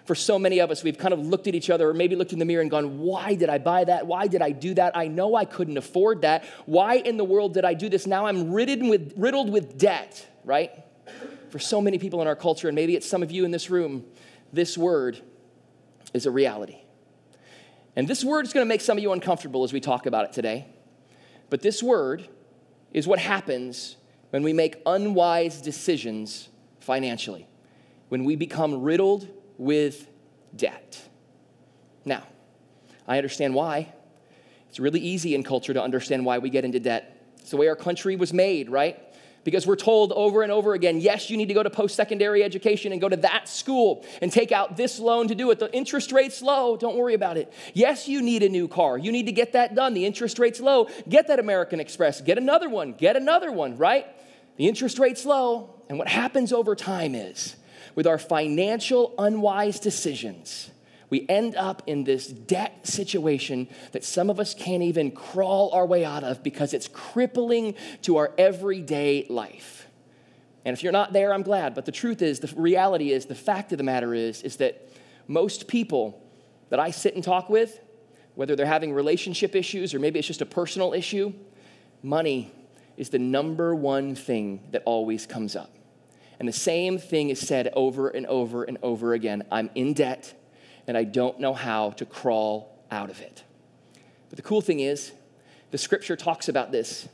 For 0.06 0.16
so 0.16 0.40
many 0.40 0.60
of 0.60 0.72
us, 0.72 0.84
we've 0.84 0.98
kind 0.98 1.14
of 1.14 1.20
looked 1.20 1.48
at 1.48 1.56
each 1.56 1.70
other 1.70 1.90
or 1.90 1.94
maybe 1.94 2.16
looked 2.16 2.34
in 2.34 2.40
the 2.40 2.46
mirror 2.46 2.62
and 2.62 2.72
gone, 2.72 3.00
Why 3.00 3.36
did 3.36 3.50
I 3.50 3.58
buy 3.58 3.84
that? 3.84 4.08
Why 4.08 4.28
did 4.28 4.42
I 4.42 4.52
do 4.52 4.74
that? 4.76 4.96
I 4.96 5.08
know 5.08 5.36
I 5.36 5.46
couldn't 5.46 5.78
afford 5.78 6.22
that. 6.22 6.46
Why 6.66 6.96
in 6.96 7.18
the 7.18 7.24
world 7.24 7.54
did 7.54 7.66
I 7.66 7.74
do 7.74 7.90
this? 7.90 8.08
Now 8.08 8.26
I'm 8.26 8.52
riddled 8.52 8.90
with, 8.90 9.14
riddled 9.18 9.52
with 9.52 9.78
debt, 9.78 10.26
right? 10.44 10.72
For 11.50 11.60
so 11.60 11.82
many 11.82 12.00
people 12.00 12.22
in 12.22 12.28
our 12.28 12.36
culture, 12.36 12.70
and 12.70 12.76
maybe 12.76 12.96
it's 12.96 13.08
some 13.08 13.22
of 13.22 13.32
you 13.32 13.46
in 13.46 13.52
this 13.52 13.70
room, 13.70 14.06
this 14.54 14.78
word 14.78 15.20
is 16.14 16.26
a 16.26 16.32
reality. 16.32 16.78
And 17.96 18.08
this 18.08 18.24
word 18.24 18.46
is 18.46 18.54
going 18.54 18.66
to 18.66 18.70
make 18.70 18.82
some 18.82 18.98
of 18.98 19.04
you 19.04 19.12
uncomfortable 19.12 19.64
as 19.64 19.74
we 19.74 19.80
talk 19.80 20.06
about 20.06 20.26
it 20.26 20.34
today. 20.34 20.66
But 21.50 21.62
this 21.62 21.84
word 21.84 22.28
is 22.94 23.08
what 23.08 23.20
happens 23.20 23.98
when 24.30 24.44
we 24.44 24.54
make 24.54 24.82
unwise 24.86 25.62
decisions 25.62 26.50
financially, 26.80 27.48
when 28.10 28.24
we 28.26 28.36
become 28.36 28.82
riddled 28.82 29.28
with 29.58 30.08
debt. 30.56 31.02
Now, 32.06 32.24
I 33.08 33.18
understand 33.18 33.54
why. 33.54 33.94
It's 34.70 34.80
really 34.80 35.00
easy 35.00 35.36
in 35.36 35.44
culture 35.44 35.74
to 35.74 35.82
understand 35.82 36.26
why 36.26 36.38
we 36.38 36.50
get 36.50 36.64
into 36.64 36.80
debt. 36.80 37.24
It's 37.40 37.52
the 37.52 37.58
way 37.58 37.68
our 37.68 37.76
country 37.76 38.16
was 38.16 38.34
made, 38.34 38.70
right? 38.70 39.00
Because 39.44 39.66
we're 39.66 39.78
told 39.78 40.12
over 40.12 40.44
and 40.44 40.52
over 40.52 40.74
again, 40.74 41.00
yes, 41.00 41.30
you 41.30 41.38
need 41.38 41.48
to 41.48 41.54
go 41.54 41.64
to 41.64 41.70
post 41.70 41.96
secondary 41.96 42.44
education 42.44 42.92
and 42.92 43.02
go 43.02 43.10
to 43.10 43.16
that 43.18 43.48
school 43.48 44.06
and 44.22 44.32
take 44.32 44.52
out 44.52 44.78
this 44.78 45.00
loan 45.00 45.30
to 45.30 45.36
do 45.36 45.50
it. 45.50 45.60
The 45.60 45.74
interest 45.74 46.12
rate's 46.12 46.42
low, 46.42 46.78
don't 46.78 46.98
worry 46.98 47.14
about 47.14 47.38
it. 47.38 47.52
Yes, 47.74 48.08
you 48.08 48.22
need 48.22 48.44
a 48.44 48.50
new 48.50 48.68
car. 48.68 48.98
You 48.98 49.12
need 49.12 49.26
to 49.26 49.32
get 49.32 49.54
that 49.54 49.76
done. 49.76 49.94
The 49.94 50.06
interest 50.06 50.38
rate's 50.40 50.60
low. 50.60 50.90
Get 51.08 51.28
that 51.28 51.40
American 51.40 51.80
Express. 51.80 52.22
Get 52.22 52.38
another 52.38 52.70
one. 52.70 52.94
Get 52.94 53.16
another 53.16 53.52
one, 53.52 53.78
right? 53.78 54.06
The 54.60 54.68
interest 54.68 55.00
rate's 55.00 55.26
low, 55.26 55.74
and 55.88 55.98
what 55.98 56.10
happens 56.10 56.52
over 56.52 56.76
time 56.76 57.16
is 57.16 57.56
with 57.96 58.06
our 58.06 58.18
financial 58.18 59.16
unwise 59.18 59.80
decisions, 59.80 60.70
we 61.10 61.26
end 61.30 61.56
up 61.56 61.82
in 61.88 62.04
this 62.04 62.28
debt 62.28 62.86
situation 62.86 63.70
that 63.94 64.04
some 64.04 64.30
of 64.30 64.38
us 64.38 64.54
can't 64.54 64.84
even 64.84 65.12
crawl 65.12 65.72
our 65.72 65.86
way 65.86 66.04
out 66.04 66.26
of 66.26 66.44
because 66.44 66.74
it's 66.74 66.90
crippling 66.90 67.74
to 68.02 68.18
our 68.18 68.34
everyday 68.38 69.26
life. 69.30 69.88
And 70.66 70.74
if 70.74 70.84
you're 70.84 70.92
not 70.92 71.14
there, 71.14 71.34
I'm 71.34 71.44
glad. 71.44 71.74
But 71.74 71.86
the 71.86 71.94
truth 71.94 72.22
is, 72.22 72.42
the 72.42 72.54
reality 72.58 73.14
is, 73.14 73.28
the 73.28 73.36
fact 73.36 73.72
of 73.72 73.78
the 73.78 73.86
matter 73.86 74.14
is, 74.14 74.42
is 74.42 74.58
that 74.58 74.90
most 75.26 75.70
people 75.70 76.22
that 76.68 76.82
I 76.82 76.92
sit 76.92 77.16
and 77.16 77.24
talk 77.24 77.50
with, 77.50 77.80
whether 78.36 78.58
they're 78.58 78.66
having 78.66 78.92
relationship 78.92 79.56
issues 79.56 79.94
or 79.94 80.00
maybe 80.00 80.20
it's 80.20 80.28
just 80.28 80.42
a 80.42 80.46
personal 80.46 80.94
issue, 80.94 81.32
money 82.04 82.52
is 83.00 83.10
the 83.10 83.18
number 83.18 83.74
one 83.74 84.14
thing 84.14 84.60
that 84.72 84.84
always 84.86 85.26
comes 85.26 85.56
up. 85.56 85.74
And 86.38 86.48
the 86.48 86.54
same 86.54 87.00
thing 87.00 87.30
is 87.30 87.40
said 87.40 87.70
over 87.74 88.10
and 88.10 88.28
over 88.28 88.64
and 88.64 88.78
over 88.84 89.14
again 89.14 89.44
I'm 89.52 89.70
in 89.74 89.94
debt 89.94 90.34
and 90.86 90.98
I 90.98 91.06
don't 91.06 91.40
know 91.40 91.54
how 91.54 91.92
to 91.92 92.06
crawl 92.06 92.78
out 92.92 93.10
of 93.10 93.22
it. 93.22 93.44
But 94.30 94.36
the 94.36 94.42
cool 94.42 94.62
thing 94.62 94.82
is, 94.82 95.14
the 95.72 95.78
scripture 95.78 96.16
talks 96.16 96.50
about 96.50 96.72
this. 96.72 97.08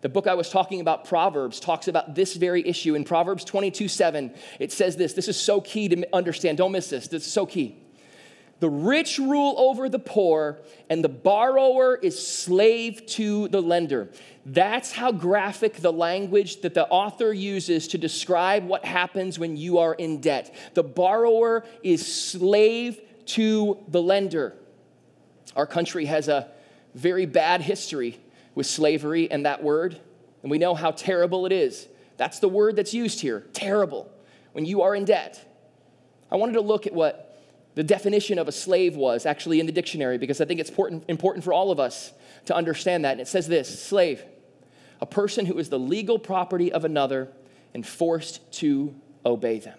The 0.00 0.08
book 0.08 0.26
I 0.26 0.34
was 0.34 0.50
talking 0.50 0.80
about, 0.80 1.04
Proverbs, 1.04 1.60
talks 1.60 1.88
about 1.88 2.14
this 2.14 2.34
very 2.34 2.66
issue. 2.66 2.94
In 2.94 3.04
Proverbs 3.04 3.44
22 3.44 3.88
7, 3.88 4.34
it 4.58 4.72
says 4.72 4.96
this. 4.96 5.12
This 5.12 5.28
is 5.28 5.40
so 5.40 5.60
key 5.60 5.88
to 5.88 6.14
understand. 6.14 6.58
Don't 6.58 6.72
miss 6.72 6.90
this. 6.90 7.08
This 7.08 7.26
is 7.26 7.32
so 7.32 7.46
key. 7.46 7.76
The 8.60 8.68
rich 8.68 9.18
rule 9.18 9.54
over 9.56 9.88
the 9.88 10.00
poor, 10.00 10.58
and 10.90 11.04
the 11.04 11.08
borrower 11.08 11.94
is 11.96 12.26
slave 12.26 13.06
to 13.06 13.46
the 13.48 13.62
lender. 13.62 14.08
That's 14.44 14.90
how 14.90 15.12
graphic 15.12 15.74
the 15.76 15.92
language 15.92 16.62
that 16.62 16.74
the 16.74 16.88
author 16.88 17.32
uses 17.32 17.86
to 17.88 17.98
describe 17.98 18.66
what 18.66 18.84
happens 18.84 19.38
when 19.38 19.56
you 19.56 19.78
are 19.78 19.94
in 19.94 20.20
debt. 20.20 20.54
The 20.74 20.82
borrower 20.82 21.64
is 21.84 22.04
slave 22.04 23.00
to 23.26 23.78
the 23.88 24.02
lender. 24.02 24.54
Our 25.54 25.66
country 25.66 26.06
has 26.06 26.28
a 26.28 26.48
very 26.94 27.26
bad 27.26 27.60
history 27.60 28.18
with 28.56 28.66
slavery 28.66 29.30
and 29.30 29.46
that 29.46 29.62
word, 29.62 30.00
and 30.42 30.50
we 30.50 30.58
know 30.58 30.74
how 30.74 30.90
terrible 30.90 31.46
it 31.46 31.52
is. 31.52 31.86
That's 32.16 32.40
the 32.40 32.48
word 32.48 32.74
that's 32.74 32.92
used 32.92 33.20
here 33.20 33.46
terrible, 33.52 34.10
when 34.50 34.64
you 34.64 34.82
are 34.82 34.96
in 34.96 35.04
debt. 35.04 35.44
I 36.30 36.36
wanted 36.36 36.54
to 36.54 36.60
look 36.60 36.86
at 36.86 36.92
what 36.92 37.27
the 37.78 37.84
definition 37.84 38.40
of 38.40 38.48
a 38.48 38.52
slave 38.52 38.96
was 38.96 39.24
actually 39.24 39.60
in 39.60 39.66
the 39.66 39.70
dictionary 39.70 40.18
because 40.18 40.40
I 40.40 40.46
think 40.46 40.58
it's 40.58 40.68
important, 40.68 41.04
important 41.06 41.44
for 41.44 41.52
all 41.52 41.70
of 41.70 41.78
us 41.78 42.12
to 42.46 42.56
understand 42.56 43.04
that. 43.04 43.12
And 43.12 43.20
it 43.20 43.28
says 43.28 43.46
this 43.46 43.84
slave, 43.84 44.24
a 45.00 45.06
person 45.06 45.46
who 45.46 45.56
is 45.58 45.68
the 45.68 45.78
legal 45.78 46.18
property 46.18 46.72
of 46.72 46.84
another 46.84 47.28
and 47.72 47.86
forced 47.86 48.50
to 48.54 48.96
obey 49.24 49.60
them. 49.60 49.78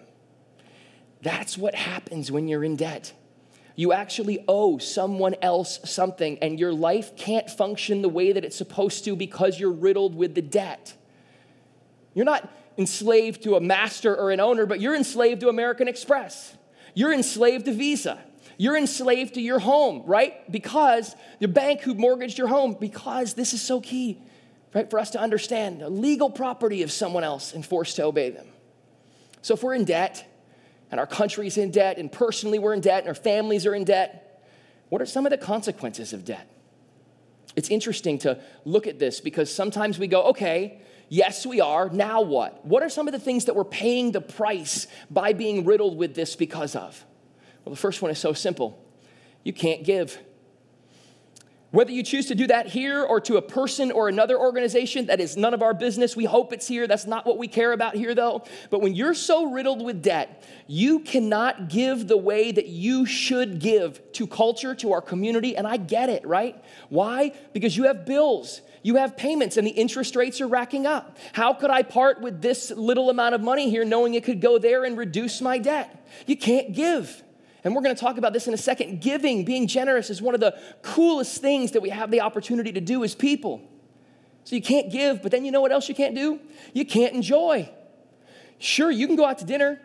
That's 1.20 1.58
what 1.58 1.74
happens 1.74 2.32
when 2.32 2.48
you're 2.48 2.64
in 2.64 2.76
debt. 2.76 3.12
You 3.76 3.92
actually 3.92 4.46
owe 4.48 4.78
someone 4.78 5.34
else 5.42 5.78
something, 5.84 6.38
and 6.38 6.58
your 6.58 6.72
life 6.72 7.14
can't 7.18 7.50
function 7.50 8.00
the 8.00 8.08
way 8.08 8.32
that 8.32 8.46
it's 8.46 8.56
supposed 8.56 9.04
to 9.04 9.14
because 9.14 9.60
you're 9.60 9.70
riddled 9.70 10.14
with 10.14 10.34
the 10.34 10.40
debt. 10.40 10.94
You're 12.14 12.24
not 12.24 12.50
enslaved 12.78 13.42
to 13.42 13.56
a 13.56 13.60
master 13.60 14.16
or 14.16 14.30
an 14.30 14.40
owner, 14.40 14.64
but 14.64 14.80
you're 14.80 14.96
enslaved 14.96 15.42
to 15.42 15.50
American 15.50 15.86
Express. 15.86 16.56
You're 16.94 17.12
enslaved 17.12 17.66
to 17.66 17.72
Visa. 17.72 18.22
You're 18.58 18.76
enslaved 18.76 19.34
to 19.34 19.40
your 19.40 19.58
home, 19.58 20.02
right? 20.04 20.50
Because 20.52 21.16
the 21.38 21.48
bank 21.48 21.80
who 21.80 21.94
mortgaged 21.94 22.36
your 22.36 22.48
home, 22.48 22.76
because 22.78 23.34
this 23.34 23.54
is 23.54 23.62
so 23.62 23.80
key, 23.80 24.20
right, 24.74 24.90
for 24.90 24.98
us 24.98 25.10
to 25.10 25.20
understand 25.20 25.80
the 25.80 25.88
legal 25.88 26.30
property 26.30 26.82
of 26.82 26.92
someone 26.92 27.24
else 27.24 27.54
and 27.54 27.64
forced 27.64 27.96
to 27.96 28.04
obey 28.04 28.30
them. 28.30 28.46
So 29.42 29.54
if 29.54 29.62
we're 29.62 29.74
in 29.74 29.84
debt, 29.84 30.26
and 30.90 30.98
our 30.98 31.06
country's 31.06 31.56
in 31.56 31.70
debt, 31.70 31.98
and 31.98 32.10
personally 32.10 32.58
we're 32.58 32.74
in 32.74 32.80
debt, 32.80 33.00
and 33.00 33.08
our 33.08 33.14
families 33.14 33.64
are 33.66 33.74
in 33.74 33.84
debt. 33.84 34.44
What 34.88 35.00
are 35.00 35.06
some 35.06 35.24
of 35.24 35.30
the 35.30 35.38
consequences 35.38 36.12
of 36.12 36.24
debt? 36.24 36.48
It's 37.56 37.68
interesting 37.68 38.18
to 38.18 38.40
look 38.64 38.86
at 38.86 38.98
this 38.98 39.20
because 39.20 39.52
sometimes 39.52 39.98
we 39.98 40.06
go, 40.06 40.24
okay, 40.24 40.80
yes, 41.10 41.44
we 41.44 41.60
are, 41.60 41.90
now 41.90 42.22
what? 42.22 42.64
What 42.64 42.82
are 42.82 42.88
some 42.88 43.06
of 43.06 43.12
the 43.12 43.20
things 43.20 43.44
that 43.44 43.54
we're 43.54 43.64
paying 43.64 44.12
the 44.12 44.22
price 44.22 44.86
by 45.10 45.34
being 45.34 45.66
riddled 45.66 45.98
with 45.98 46.14
this 46.14 46.34
because 46.36 46.74
of? 46.74 47.04
Well, 47.64 47.74
the 47.74 47.80
first 47.80 48.00
one 48.00 48.10
is 48.10 48.18
so 48.18 48.32
simple 48.32 48.82
you 49.44 49.52
can't 49.52 49.84
give. 49.84 50.18
Whether 51.70 51.92
you 51.92 52.02
choose 52.02 52.26
to 52.26 52.34
do 52.34 52.48
that 52.48 52.66
here 52.66 53.00
or 53.02 53.20
to 53.20 53.36
a 53.36 53.42
person 53.42 53.92
or 53.92 54.08
another 54.08 54.36
organization, 54.36 55.06
that 55.06 55.20
is 55.20 55.36
none 55.36 55.54
of 55.54 55.62
our 55.62 55.72
business. 55.72 56.16
We 56.16 56.24
hope 56.24 56.52
it's 56.52 56.66
here. 56.66 56.88
That's 56.88 57.06
not 57.06 57.24
what 57.24 57.38
we 57.38 57.46
care 57.46 57.72
about 57.72 57.94
here, 57.94 58.12
though. 58.12 58.44
But 58.70 58.80
when 58.80 58.96
you're 58.96 59.14
so 59.14 59.52
riddled 59.52 59.84
with 59.84 60.02
debt, 60.02 60.42
you 60.66 60.98
cannot 60.98 61.68
give 61.68 62.08
the 62.08 62.16
way 62.16 62.50
that 62.50 62.66
you 62.66 63.06
should 63.06 63.60
give 63.60 64.00
to 64.12 64.26
culture, 64.26 64.74
to 64.76 64.92
our 64.92 65.00
community. 65.00 65.56
And 65.56 65.64
I 65.64 65.76
get 65.76 66.08
it, 66.08 66.26
right? 66.26 66.60
Why? 66.88 67.34
Because 67.52 67.76
you 67.76 67.84
have 67.84 68.04
bills, 68.04 68.62
you 68.82 68.96
have 68.96 69.16
payments, 69.16 69.56
and 69.56 69.64
the 69.64 69.70
interest 69.70 70.16
rates 70.16 70.40
are 70.40 70.48
racking 70.48 70.86
up. 70.86 71.18
How 71.32 71.54
could 71.54 71.70
I 71.70 71.82
part 71.82 72.20
with 72.20 72.42
this 72.42 72.72
little 72.72 73.10
amount 73.10 73.36
of 73.36 73.42
money 73.42 73.70
here 73.70 73.84
knowing 73.84 74.14
it 74.14 74.24
could 74.24 74.40
go 74.40 74.58
there 74.58 74.84
and 74.84 74.98
reduce 74.98 75.40
my 75.40 75.58
debt? 75.58 76.04
You 76.26 76.36
can't 76.36 76.72
give. 76.72 77.22
And 77.64 77.74
we're 77.74 77.82
going 77.82 77.94
to 77.94 78.00
talk 78.00 78.16
about 78.16 78.32
this 78.32 78.48
in 78.48 78.54
a 78.54 78.58
second. 78.58 79.00
Giving, 79.00 79.44
being 79.44 79.66
generous, 79.66 80.10
is 80.10 80.22
one 80.22 80.34
of 80.34 80.40
the 80.40 80.58
coolest 80.82 81.40
things 81.40 81.72
that 81.72 81.82
we 81.82 81.90
have 81.90 82.10
the 82.10 82.20
opportunity 82.20 82.72
to 82.72 82.80
do 82.80 83.04
as 83.04 83.14
people. 83.14 83.60
So 84.44 84.56
you 84.56 84.62
can't 84.62 84.90
give, 84.90 85.22
but 85.22 85.30
then 85.30 85.44
you 85.44 85.52
know 85.52 85.60
what 85.60 85.72
else 85.72 85.88
you 85.88 85.94
can't 85.94 86.14
do? 86.14 86.40
You 86.72 86.84
can't 86.84 87.14
enjoy. 87.14 87.70
Sure, 88.58 88.90
you 88.90 89.06
can 89.06 89.16
go 89.16 89.24
out 89.24 89.38
to 89.38 89.44
dinner, 89.44 89.80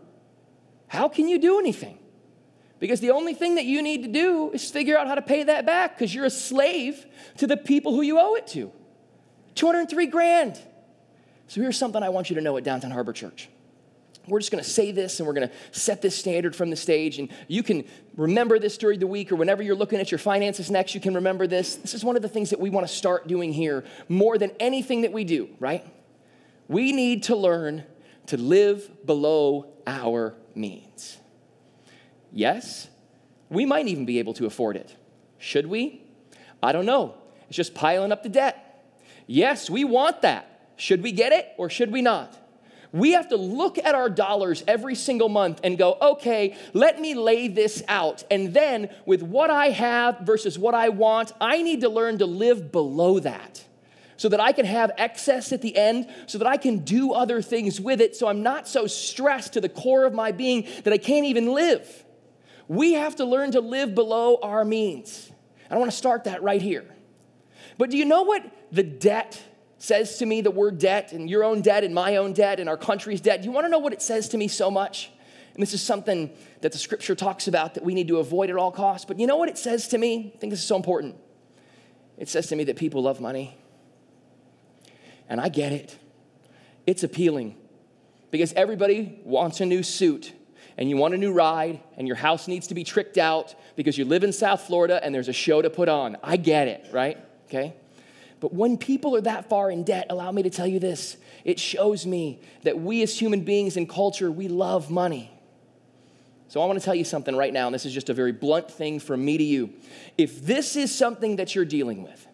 how 0.88 1.10
can 1.10 1.28
you 1.28 1.40
do 1.40 1.60
anything? 1.60 2.00
Because 2.80 3.00
the 3.00 3.12
only 3.12 3.34
thing 3.34 3.56
that 3.56 3.66
you 3.66 3.82
need 3.82 4.04
to 4.04 4.10
do 4.10 4.52
is 4.52 4.70
figure 4.70 4.98
out 4.98 5.08
how 5.08 5.16
to 5.16 5.22
pay 5.22 5.44
that 5.44 5.66
back 5.66 5.98
because 5.98 6.14
you're 6.14 6.26
a 6.26 6.30
slave 6.30 7.06
to 7.38 7.48
the 7.48 7.58
people 7.58 7.94
who 7.94 8.02
you 8.02 8.20
owe 8.20 8.36
it 8.36 8.48
to. 8.48 8.72
203 9.56 10.06
grand. 10.08 10.60
So 11.48 11.62
here's 11.62 11.78
something 11.78 12.04
I 12.04 12.10
want 12.10 12.30
you 12.30 12.36
to 12.36 12.42
know 12.42 12.58
at 12.58 12.64
Downtown 12.64 12.92
Harbor 12.92 13.14
Church. 13.14 13.50
We're 14.28 14.40
just 14.40 14.52
going 14.52 14.64
to 14.64 14.70
say 14.70 14.92
this 14.92 15.20
and 15.20 15.28
we're 15.28 15.34
going 15.34 15.48
to 15.48 15.54
set 15.72 16.02
this 16.02 16.14
standard 16.14 16.54
from 16.54 16.70
the 16.70 16.76
stage. 16.76 17.18
And 17.18 17.30
you 17.48 17.64
can 17.64 17.86
remember 18.18 18.60
this 18.60 18.78
during 18.78 19.00
the 19.00 19.08
week 19.08 19.32
or 19.32 19.38
whenever 19.38 19.64
you're 19.64 19.76
looking 19.76 20.00
at 20.00 20.12
your 20.12 20.18
finances 20.18 20.70
next, 20.70 20.94
you 20.94 21.00
can 21.00 21.16
remember 21.16 21.48
this. 21.48 21.76
This 21.76 21.94
is 21.94 22.04
one 22.04 22.18
of 22.18 22.22
the 22.22 22.28
things 22.28 22.50
that 22.50 22.60
we 22.60 22.70
want 22.70 22.86
to 22.86 22.94
start 22.94 23.28
doing 23.28 23.54
here 23.54 23.86
more 24.10 24.38
than 24.38 24.52
anything 24.60 25.02
that 25.02 25.14
we 25.14 25.24
do, 25.24 25.48
right? 25.60 25.86
We 26.68 26.92
need 26.92 27.24
to 27.24 27.38
learn 27.38 27.86
to 28.26 28.36
live 28.36 29.06
below 29.06 29.68
our 29.86 30.36
means. 30.54 31.18
Yes, 32.34 32.90
we 33.50 33.66
might 33.66 33.88
even 33.88 34.06
be 34.06 34.20
able 34.20 34.34
to 34.34 34.46
afford 34.46 34.76
it. 34.76 34.94
Should 35.38 35.68
we? 35.68 36.02
I 36.62 36.74
don't 36.74 36.86
know. 36.86 37.16
It's 37.48 37.56
just 37.56 37.74
piling 37.74 38.12
up 38.12 38.24
the 38.24 38.30
debt. 38.30 38.84
Yes, 39.26 39.70
we 39.70 39.86
want 39.86 40.22
that. 40.24 40.57
Should 40.78 41.04
we 41.04 41.12
get 41.12 41.34
it 41.34 41.48
or 41.58 41.70
should 41.70 41.92
we 41.92 42.02
not? 42.02 42.38
We 42.94 43.12
have 43.12 43.30
to 43.30 43.36
look 43.36 43.78
at 43.78 43.96
our 43.96 44.10
dollars 44.10 44.64
every 44.68 44.96
single 44.96 45.28
month 45.28 45.60
and 45.64 45.78
go, 45.78 45.98
okay, 46.02 46.56
let 46.74 47.02
me 47.02 47.16
lay 47.16 47.50
this 47.50 47.84
out. 47.88 48.24
And 48.32 48.54
then, 48.54 48.90
with 49.06 49.22
what 49.22 49.50
I 49.50 49.70
have 49.70 50.20
versus 50.22 50.58
what 50.58 50.74
I 50.74 50.90
want, 50.90 51.34
I 51.42 51.62
need 51.62 51.82
to 51.82 51.90
learn 51.90 52.20
to 52.20 52.26
live 52.26 52.72
below 52.72 53.20
that 53.20 53.66
so 54.16 54.30
that 54.30 54.40
I 54.40 54.52
can 54.52 54.66
have 54.66 54.92
excess 54.98 55.52
at 55.52 55.62
the 55.62 55.76
end, 55.78 56.08
so 56.26 56.38
that 56.38 56.48
I 56.48 56.58
can 56.58 56.80
do 56.80 57.12
other 57.12 57.42
things 57.42 57.80
with 57.80 58.02
it, 58.02 58.16
so 58.16 58.28
I'm 58.28 58.42
not 58.42 58.68
so 58.68 58.88
stressed 58.88 59.54
to 59.54 59.62
the 59.62 59.70
core 59.70 60.06
of 60.06 60.14
my 60.14 60.32
being 60.32 60.68
that 60.84 60.92
I 60.92 60.98
can't 60.98 61.26
even 61.28 61.54
live. 61.54 62.06
We 62.68 62.94
have 62.94 63.16
to 63.18 63.26
learn 63.26 63.52
to 63.52 63.62
live 63.62 63.94
below 63.94 64.40
our 64.42 64.66
means. 64.66 65.32
I 65.68 65.72
don't 65.72 65.80
want 65.80 65.92
to 65.92 65.98
start 65.98 66.24
that 66.24 66.42
right 66.42 66.62
here. 66.62 66.86
But 67.78 67.92
do 67.92 67.98
you 67.98 68.06
know 68.06 68.24
what 68.24 68.44
the 68.72 68.84
debt 68.84 69.42
says 69.80 70.18
to 70.18 70.26
me 70.26 70.42
the 70.42 70.52
word 70.52 70.80
debt 70.80 71.12
and 71.12 71.30
your 71.30 71.44
own 71.44 71.62
debt 71.62 71.84
and 71.84 71.94
my 71.94 72.18
own 72.18 72.34
debt 72.34 72.60
and 72.60 72.68
our 72.68 72.78
country's 72.78 73.22
debt. 73.22 73.42
Do 73.42 73.48
you 73.48 73.52
want 73.52 73.66
to 73.66 73.70
know 73.70 73.80
what 73.80 73.94
it 73.94 74.02
says 74.02 74.30
to 74.30 74.38
me 74.38 74.48
so 74.48 74.72
much? 74.72 75.12
And 75.54 75.62
this 75.62 75.74
is 75.74 75.82
something 75.82 76.32
that 76.62 76.72
the 76.72 76.78
scripture 76.78 77.16
talks 77.16 77.48
about 77.48 77.74
that 77.76 77.84
we 77.84 77.94
need 77.94 78.08
to 78.10 78.18
avoid 78.18 78.50
at 78.50 78.56
all 78.56 78.72
costs. 78.72 79.06
But 79.06 79.20
you 79.20 79.28
know 79.28 79.38
what 79.38 79.50
it 79.50 79.58
says 79.58 79.88
to 79.90 79.98
me? 79.98 80.32
I 80.36 80.38
think 80.38 80.52
this 80.52 80.60
is 80.60 80.68
so 80.68 80.76
important. 80.76 81.16
It 82.18 82.30
says 82.30 82.48
to 82.48 82.56
me 82.56 82.64
that 82.66 82.78
people 82.78 83.04
love 83.04 83.20
money. 83.20 83.58
And 85.30 85.42
I 85.42 85.50
get 85.50 85.72
it. 85.72 85.98
It's 86.86 87.04
appealing 87.04 87.58
because 88.32 88.54
everybody 88.54 89.20
wants 89.24 89.62
a 89.62 89.66
new 89.66 89.84
suit 89.84 90.34
and 90.78 90.90
you 90.90 90.98
want 90.98 91.14
a 91.14 91.18
new 91.18 91.34
ride 91.34 91.82
and 91.98 92.08
your 92.08 92.16
house 92.16 92.48
needs 92.48 92.68
to 92.68 92.76
be 92.76 92.84
tricked 92.84 93.18
out 93.18 93.56
because 93.76 93.98
you 93.98 94.06
live 94.06 94.24
in 94.24 94.32
South 94.32 94.62
Florida 94.62 95.04
and 95.04 95.14
there's 95.14 95.28
a 95.28 95.34
show 95.34 95.62
to 95.62 95.70
put 95.70 95.90
on. 95.90 96.18
I 96.24 96.38
get 96.38 96.68
it, 96.68 96.88
right? 96.92 97.18
Okay? 97.46 97.74
But 98.40 98.54
when 98.54 98.78
people 98.78 99.16
are 99.16 99.22
that 99.22 99.50
far 99.50 99.72
in 99.72 99.84
debt, 99.84 100.08
allow 100.10 100.32
me 100.32 100.44
to 100.44 100.50
tell 100.50 100.68
you 100.68 100.80
this 100.80 101.18
it 101.44 101.60
shows 101.60 102.06
me 102.06 102.42
that 102.64 102.80
we 102.80 103.02
as 103.02 103.20
human 103.20 103.42
beings 103.42 103.78
and 103.78 103.88
culture, 103.88 104.30
we 104.30 104.48
love 104.48 104.92
money. 104.92 105.32
So 106.50 106.62
I 106.62 106.66
want 106.66 106.80
to 106.80 106.86
tell 106.86 106.96
you 106.96 107.04
something 107.04 107.36
right 107.36 107.52
now, 107.52 107.68
and 107.68 107.74
this 107.74 107.86
is 107.86 107.94
just 107.94 108.10
a 108.10 108.14
very 108.14 108.32
blunt 108.32 108.72
thing 108.72 109.00
from 109.00 109.24
me 109.24 109.38
to 109.38 109.44
you. 109.44 109.74
If 110.18 110.46
this 110.46 110.76
is 110.76 110.94
something 110.94 111.38
that 111.38 111.56
you're 111.56 111.66
dealing 111.66 112.04
with, 112.04 112.26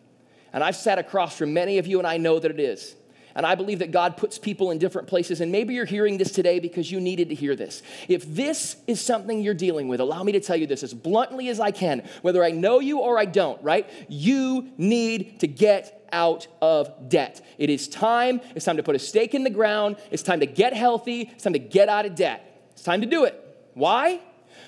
and 0.51 0.63
I've 0.63 0.75
sat 0.75 0.99
across 0.99 1.35
from 1.35 1.53
many 1.53 1.79
of 1.79 1.87
you, 1.87 1.97
and 1.97 2.07
I 2.07 2.17
know 2.17 2.37
that 2.37 2.51
it 2.51 2.59
is, 2.59 2.95
and 3.35 3.45
I 3.45 3.55
believe 3.55 3.79
that 3.79 3.91
God 3.91 4.17
puts 4.17 4.37
people 4.37 4.71
in 4.71 4.77
different 4.77 5.07
places, 5.07 5.41
and 5.41 5.51
maybe 5.51 5.73
you're 5.73 5.85
hearing 5.85 6.17
this 6.17 6.31
today 6.31 6.59
because 6.59 6.91
you 6.91 6.99
needed 6.99 7.29
to 7.29 7.35
hear 7.35 7.55
this. 7.55 7.81
If 8.07 8.25
this 8.25 8.77
is 8.87 9.01
something 9.01 9.41
you're 9.41 9.53
dealing 9.53 9.87
with, 9.87 9.99
allow 9.99 10.23
me 10.23 10.31
to 10.33 10.39
tell 10.39 10.55
you 10.55 10.67
this 10.67 10.83
as 10.83 10.93
bluntly 10.93 11.49
as 11.49 11.59
I 11.59 11.71
can, 11.71 12.07
whether 12.21 12.43
I 12.43 12.51
know 12.51 12.79
you 12.79 12.99
or 12.99 13.17
I 13.17 13.25
don't, 13.25 13.61
right? 13.63 13.89
You 14.07 14.71
need 14.77 15.39
to 15.39 15.47
get 15.47 16.07
out 16.11 16.47
of 16.61 17.09
debt. 17.09 17.43
It 17.57 17.69
is 17.69 17.87
time. 17.87 18.39
It's 18.55 18.65
time 18.65 18.77
to 18.77 18.83
put 18.83 18.95
a 18.95 18.99
stake 18.99 19.33
in 19.33 19.43
the 19.43 19.49
ground. 19.49 19.97
It's 20.11 20.23
time 20.23 20.39
to 20.41 20.45
get 20.45 20.73
healthy. 20.73 21.31
It's 21.33 21.43
time 21.43 21.53
to 21.53 21.59
get 21.59 21.89
out 21.89 22.05
of 22.05 22.15
debt. 22.15 22.69
It's 22.73 22.83
time 22.83 23.01
to 23.01 23.07
do 23.07 23.25
it. 23.25 23.39
Why? 23.73 24.21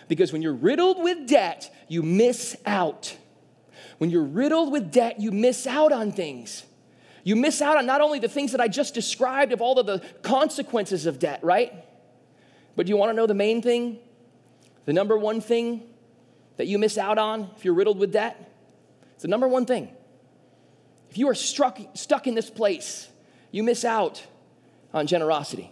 Because 0.08 0.34
when 0.34 0.42
you're 0.42 0.54
riddled 0.54 1.02
with 1.04 1.28
debt, 1.28 1.74
you 1.88 2.02
miss 2.02 2.56
out. 2.66 3.16
When 4.00 4.10
you're 4.10 4.24
riddled 4.24 4.72
with 4.72 4.92
debt, 4.92 5.20
you 5.20 5.32
miss 5.32 5.68
out 5.68 5.92
on 5.92 6.12
things. 6.12 6.64
You 7.26 7.36
miss 7.36 7.60
out 7.60 7.76
on 7.76 7.88
not 7.88 8.02
only 8.02 8.20
the 8.20 8.30
things 8.30 8.52
that 8.52 8.62
I 8.62 8.68
just 8.68 8.94
described 8.94 9.52
of 9.52 9.60
all 9.60 9.80
of 9.80 9.88
the 9.88 10.00
consequences 10.22 11.08
of 11.08 11.18
debt, 11.18 11.44
right? 11.44 11.74
But 12.76 12.86
do 12.86 12.92
you 12.92 12.98
want 12.98 13.10
to 13.10 13.14
know 13.16 13.26
the 13.26 13.34
main 13.34 13.64
thing? 13.64 13.98
The 14.86 14.94
number 14.94 15.18
one 15.18 15.42
thing 15.42 15.82
that 16.58 16.68
you 16.68 16.78
miss 16.78 17.00
out 17.00 17.18
on 17.18 17.50
if 17.58 17.66
you're 17.66 17.74
riddled 17.74 17.98
with 17.98 18.14
debt? 18.14 18.54
It's 19.16 19.24
the 19.24 19.28
number 19.28 19.48
one 19.48 19.66
thing. 19.66 19.90
If 21.10 21.18
you 21.18 21.28
are 21.28 21.34
struck, 21.34 21.80
stuck 21.96 22.28
in 22.28 22.36
this 22.36 22.52
place, 22.52 23.10
you 23.50 23.64
miss 23.64 23.84
out 23.84 24.24
on 24.94 25.08
generosity. 25.08 25.72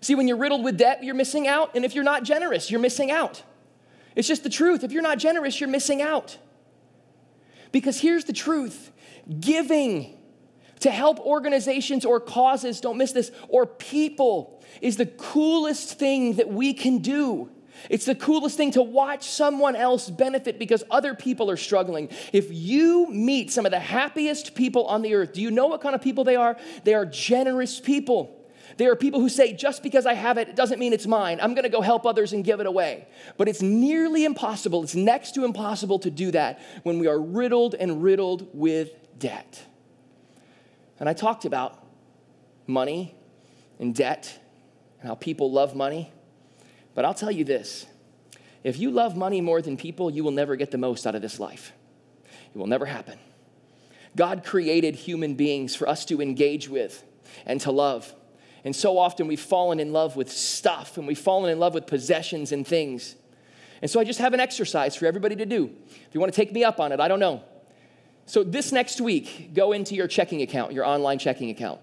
See, 0.00 0.14
when 0.14 0.26
you're 0.26 0.38
riddled 0.38 0.64
with 0.64 0.78
debt, 0.78 1.04
you're 1.04 1.14
missing 1.14 1.46
out. 1.46 1.72
And 1.74 1.84
if 1.84 1.94
you're 1.94 2.02
not 2.02 2.22
generous, 2.22 2.70
you're 2.70 2.80
missing 2.80 3.10
out. 3.10 3.42
It's 4.16 4.28
just 4.28 4.42
the 4.42 4.48
truth. 4.48 4.84
If 4.84 4.92
you're 4.92 5.02
not 5.02 5.18
generous, 5.18 5.60
you're 5.60 5.68
missing 5.68 6.00
out. 6.00 6.38
Because 7.72 8.00
here's 8.00 8.24
the 8.24 8.32
truth 8.32 8.90
giving 9.40 10.16
to 10.80 10.90
help 10.90 11.18
organizations 11.20 12.04
or 12.04 12.20
causes, 12.20 12.80
don't 12.80 12.98
miss 12.98 13.12
this, 13.12 13.30
or 13.48 13.64
people 13.66 14.62
is 14.80 14.96
the 14.96 15.06
coolest 15.06 15.98
thing 15.98 16.34
that 16.34 16.48
we 16.48 16.74
can 16.74 16.98
do. 16.98 17.48
It's 17.90 18.04
the 18.04 18.14
coolest 18.14 18.56
thing 18.56 18.72
to 18.72 18.82
watch 18.82 19.24
someone 19.24 19.76
else 19.76 20.08
benefit 20.08 20.58
because 20.58 20.84
other 20.90 21.14
people 21.14 21.50
are 21.50 21.56
struggling. 21.56 22.08
If 22.32 22.48
you 22.50 23.08
meet 23.08 23.52
some 23.52 23.66
of 23.66 23.72
the 23.72 23.78
happiest 23.78 24.54
people 24.54 24.86
on 24.86 25.02
the 25.02 25.14
earth, 25.14 25.32
do 25.32 25.42
you 25.42 25.50
know 25.50 25.66
what 25.66 25.80
kind 25.80 25.94
of 25.94 26.02
people 26.02 26.24
they 26.24 26.36
are? 26.36 26.56
They 26.84 26.94
are 26.94 27.06
generous 27.06 27.80
people. 27.80 28.40
There 28.76 28.90
are 28.90 28.96
people 28.96 29.20
who 29.20 29.28
say, 29.28 29.52
just 29.52 29.82
because 29.82 30.06
I 30.06 30.14
have 30.14 30.38
it, 30.38 30.48
it 30.48 30.56
doesn't 30.56 30.78
mean 30.78 30.92
it's 30.92 31.06
mine. 31.06 31.38
I'm 31.40 31.54
going 31.54 31.64
to 31.64 31.68
go 31.68 31.80
help 31.80 32.06
others 32.06 32.32
and 32.32 32.42
give 32.44 32.60
it 32.60 32.66
away. 32.66 33.06
But 33.36 33.48
it's 33.48 33.62
nearly 33.62 34.24
impossible, 34.24 34.82
it's 34.82 34.94
next 34.94 35.32
to 35.32 35.44
impossible 35.44 35.98
to 36.00 36.10
do 36.10 36.30
that 36.32 36.60
when 36.82 36.98
we 36.98 37.06
are 37.06 37.20
riddled 37.20 37.74
and 37.74 38.02
riddled 38.02 38.48
with 38.52 38.90
debt. 39.18 39.64
And 40.98 41.08
I 41.08 41.12
talked 41.12 41.44
about 41.44 41.84
money 42.66 43.14
and 43.78 43.94
debt 43.94 44.38
and 45.00 45.08
how 45.08 45.14
people 45.14 45.50
love 45.50 45.74
money. 45.74 46.12
But 46.94 47.04
I'll 47.04 47.14
tell 47.14 47.30
you 47.30 47.44
this 47.44 47.86
if 48.62 48.78
you 48.78 48.90
love 48.90 49.16
money 49.16 49.40
more 49.40 49.60
than 49.60 49.76
people, 49.76 50.10
you 50.10 50.24
will 50.24 50.30
never 50.30 50.56
get 50.56 50.70
the 50.70 50.78
most 50.78 51.06
out 51.06 51.14
of 51.14 51.22
this 51.22 51.38
life. 51.38 51.72
It 52.54 52.58
will 52.58 52.66
never 52.66 52.86
happen. 52.86 53.18
God 54.16 54.44
created 54.44 54.94
human 54.94 55.34
beings 55.34 55.74
for 55.74 55.88
us 55.88 56.04
to 56.06 56.22
engage 56.22 56.68
with 56.68 57.02
and 57.46 57.60
to 57.62 57.72
love. 57.72 58.14
And 58.64 58.74
so 58.74 58.96
often 58.96 59.26
we've 59.26 59.40
fallen 59.40 59.80
in 59.80 59.92
love 59.92 60.16
with 60.16 60.30
stuff 60.30 60.96
and 60.96 61.06
we've 61.06 61.18
fallen 61.18 61.50
in 61.50 61.58
love 61.58 61.74
with 61.74 61.86
possessions 61.86 62.52
and 62.52 62.66
things. 62.66 63.16
And 63.82 63.90
so 63.90 64.00
I 64.00 64.04
just 64.04 64.20
have 64.20 64.32
an 64.32 64.40
exercise 64.40 64.96
for 64.96 65.06
everybody 65.06 65.36
to 65.36 65.44
do. 65.44 65.70
If 65.90 66.14
you 66.14 66.20
want 66.20 66.32
to 66.32 66.36
take 66.36 66.52
me 66.52 66.64
up 66.64 66.80
on 66.80 66.92
it, 66.92 67.00
I 67.00 67.08
don't 67.08 67.20
know. 67.20 67.42
So 68.26 68.42
this 68.42 68.72
next 68.72 69.00
week, 69.00 69.52
go 69.54 69.72
into 69.72 69.94
your 69.94 70.08
checking 70.08 70.42
account, 70.42 70.72
your 70.72 70.84
online 70.84 71.18
checking 71.18 71.50
account. 71.50 71.80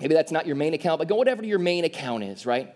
Maybe 0.00 0.14
that's 0.14 0.32
not 0.32 0.46
your 0.46 0.56
main 0.56 0.74
account, 0.74 0.98
but 0.98 1.08
go 1.08 1.16
whatever 1.16 1.44
your 1.44 1.58
main 1.58 1.84
account 1.84 2.24
is, 2.24 2.46
right? 2.46 2.74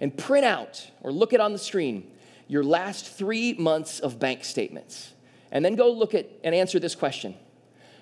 And 0.00 0.16
print 0.16 0.44
out 0.44 0.90
or 1.02 1.12
look 1.12 1.32
it 1.32 1.40
on 1.40 1.52
the 1.52 1.58
screen 1.58 2.08
your 2.48 2.64
last 2.64 3.06
three 3.06 3.54
months 3.54 4.00
of 4.00 4.18
bank 4.18 4.44
statements. 4.44 5.12
And 5.50 5.64
then 5.64 5.74
go 5.74 5.90
look 5.90 6.14
at 6.14 6.28
and 6.44 6.54
answer 6.54 6.78
this 6.78 6.94
question 6.94 7.34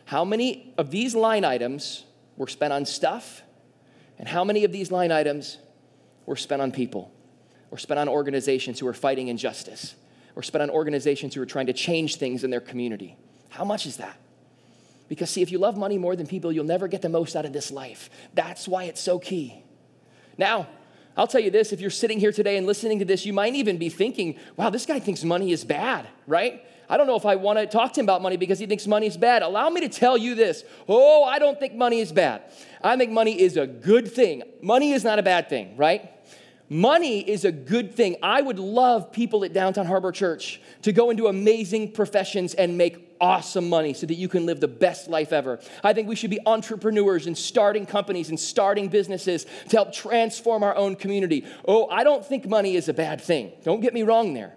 How 0.07 0.25
many 0.25 0.73
of 0.79 0.91
these 0.91 1.15
line 1.15 1.45
items 1.45 2.05
were 2.37 2.49
spent 2.49 2.73
on 2.73 2.87
stuff 2.87 3.43
and 4.19 4.29
how 4.29 4.45
many 4.45 4.65
of 4.65 4.73
these 4.73 4.91
line 4.91 5.13
items 5.13 5.59
were 6.27 6.37
spent 6.37 6.61
on 6.61 6.73
people 6.73 7.13
or 7.71 7.79
spent 7.79 7.99
on 7.99 8.09
organizations 8.09 8.79
who 8.79 8.87
are 8.87 8.95
fighting 8.95 9.29
injustice 9.29 9.95
or 10.37 10.43
spent 10.43 10.63
on 10.63 10.71
organizations 10.71 11.35
who 11.35 11.43
are 11.43 11.47
trying 11.47 11.67
to 11.67 11.73
change 11.73 12.17
things 12.17 12.45
in 12.45 12.51
their 12.51 12.61
community? 12.61 13.17
How 13.51 13.65
much 13.65 13.87
is 13.87 13.99
that? 13.99 14.19
Because, 15.11 15.29
see, 15.29 15.43
if 15.43 15.51
you 15.51 15.59
love 15.59 15.77
money 15.77 15.99
more 15.99 16.15
than 16.15 16.29
people, 16.29 16.53
you'll 16.53 16.65
never 16.65 16.87
get 16.87 17.03
the 17.03 17.09
most 17.09 17.35
out 17.35 17.45
of 17.45 17.53
this 17.53 17.73
life. 17.73 18.09
That's 18.33 18.69
why 18.69 18.85
it's 18.85 19.01
so 19.01 19.19
key. 19.19 19.65
Now, 20.39 20.69
I'll 21.17 21.27
tell 21.27 21.41
you 21.41 21.51
this 21.51 21.73
if 21.73 21.81
you're 21.81 21.91
sitting 21.91 22.21
here 22.21 22.31
today 22.31 22.57
and 22.57 22.65
listening 22.65 23.01
to 23.01 23.05
this, 23.05 23.27
you 23.27 23.33
might 23.33 23.57
even 23.57 23.77
be 23.77 23.89
thinking, 23.89 24.39
wow, 24.57 24.71
this 24.71 24.87
guy 24.87 25.01
thinks 25.01 25.25
money 25.25 25.51
is 25.51 25.65
bad, 25.65 26.07
right? 26.29 26.65
I 26.89 26.97
don't 26.97 27.09
know 27.09 27.17
if 27.17 27.27
I 27.27 27.35
want 27.35 27.59
to 27.59 27.67
talk 27.67 27.93
to 27.95 28.01
him 28.01 28.07
about 28.07 28.23
money 28.23 28.37
because 28.37 28.61
he 28.61 28.67
thinks 28.67 28.87
money 28.87 29.09
is 29.09 29.17
bad. 29.17 29.43
Allow 29.43 29.69
me 29.71 29.81
to 29.81 29.89
tell 29.89 30.17
you 30.17 30.37
this. 30.37 30.63
Oh, 30.89 31.25
I 31.25 31.41
don't 31.41 31.59
think 31.59 31.75
money 31.75 31.99
is 31.99 32.13
bad. 32.13 32.43
I 32.81 32.97
think 32.97 33.11
money 33.11 33.41
is 33.41 33.57
a 33.57 33.67
good 33.67 34.13
thing. 34.13 34.45
Money 34.63 34.93
is 34.93 35.03
not 35.03 35.19
a 35.19 35.25
bad 35.25 35.49
thing, 35.49 35.77
right? 35.77 36.09
Money 36.73 37.29
is 37.29 37.45
a 37.45 37.51
good 37.51 37.97
thing. 37.97 38.15
I 38.23 38.41
would 38.41 38.61
love 38.61 39.11
people 39.11 39.45
at 39.45 39.53
Downtown 39.53 39.87
Harbor 39.87 40.13
Church 40.13 40.61
to 40.83 40.93
go 40.93 41.11
into 41.11 41.27
amazing 41.27 41.91
professions 41.91 42.55
and 42.55 42.79
make 42.79 43.17
awesome 43.21 43.69
money 43.69 43.93
so 43.93 44.07
that 44.07 44.15
you 44.15 44.29
can 44.29 44.47
live 44.47 44.61
the 44.61 44.69
best 44.69 45.09
life 45.09 45.33
ever. 45.33 45.59
I 45.83 45.93
think 45.93 46.07
we 46.07 46.15
should 46.15 46.31
be 46.31 46.39
entrepreneurs 46.47 47.27
and 47.27 47.37
starting 47.37 47.87
companies 47.87 48.29
and 48.29 48.39
starting 48.39 48.87
businesses 48.87 49.47
to 49.71 49.77
help 49.79 49.93
transform 49.93 50.63
our 50.63 50.77
own 50.77 50.95
community. 50.95 51.45
Oh, 51.67 51.89
I 51.89 52.05
don't 52.05 52.25
think 52.25 52.47
money 52.47 52.77
is 52.77 52.89
a 52.89 52.95
bad 52.95 53.21
thing. 53.21 53.51
Don't 53.65 53.81
get 53.81 53.93
me 53.93 54.05
wrong 54.05 54.33
there. 54.33 54.55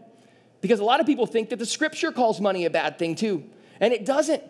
Because 0.61 0.79
a 0.79 0.85
lot 0.85 0.99
of 0.99 1.07
people 1.07 1.25
think 1.25 1.49
that 1.49 1.57
the 1.57 1.65
scripture 1.65 2.11
calls 2.11 2.39
money 2.39 2.65
a 2.65 2.69
bad 2.69 2.99
thing 2.99 3.15
too, 3.15 3.43
and 3.79 3.91
it 3.91 4.05
doesn't. 4.05 4.43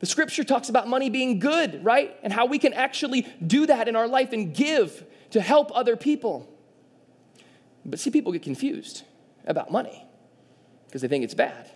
The 0.00 0.06
scripture 0.06 0.44
talks 0.44 0.70
about 0.70 0.88
money 0.88 1.10
being 1.10 1.40
good, 1.40 1.84
right? 1.84 2.16
And 2.22 2.32
how 2.32 2.46
we 2.46 2.58
can 2.58 2.72
actually 2.72 3.26
do 3.46 3.66
that 3.66 3.86
in 3.86 3.96
our 3.96 4.08
life 4.08 4.32
and 4.32 4.54
give 4.54 5.04
to 5.32 5.42
help 5.42 5.70
other 5.76 5.94
people. 5.94 6.48
But 7.84 7.98
see, 7.98 8.10
people 8.10 8.32
get 8.32 8.42
confused 8.42 9.02
about 9.46 9.70
money 9.70 10.06
because 10.86 11.02
they 11.02 11.08
think 11.08 11.24
it's 11.24 11.34
bad. 11.34 11.70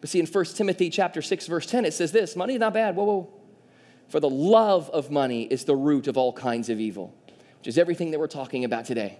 But 0.00 0.10
see, 0.10 0.20
in 0.20 0.26
1 0.26 0.44
Timothy 0.46 0.90
chapter 0.90 1.22
6, 1.22 1.46
verse 1.46 1.66
10, 1.66 1.84
it 1.84 1.94
says 1.94 2.12
this 2.12 2.36
money 2.36 2.54
is 2.54 2.60
not 2.60 2.74
bad. 2.74 2.96
Whoa, 2.96 3.04
whoa. 3.04 3.32
For 4.08 4.20
the 4.20 4.30
love 4.30 4.88
of 4.90 5.10
money 5.10 5.44
is 5.44 5.64
the 5.64 5.74
root 5.74 6.06
of 6.06 6.16
all 6.16 6.32
kinds 6.32 6.68
of 6.68 6.78
evil, 6.78 7.14
which 7.58 7.66
is 7.66 7.76
everything 7.76 8.12
that 8.12 8.20
we're 8.20 8.28
talking 8.28 8.64
about 8.64 8.84
today. 8.84 9.18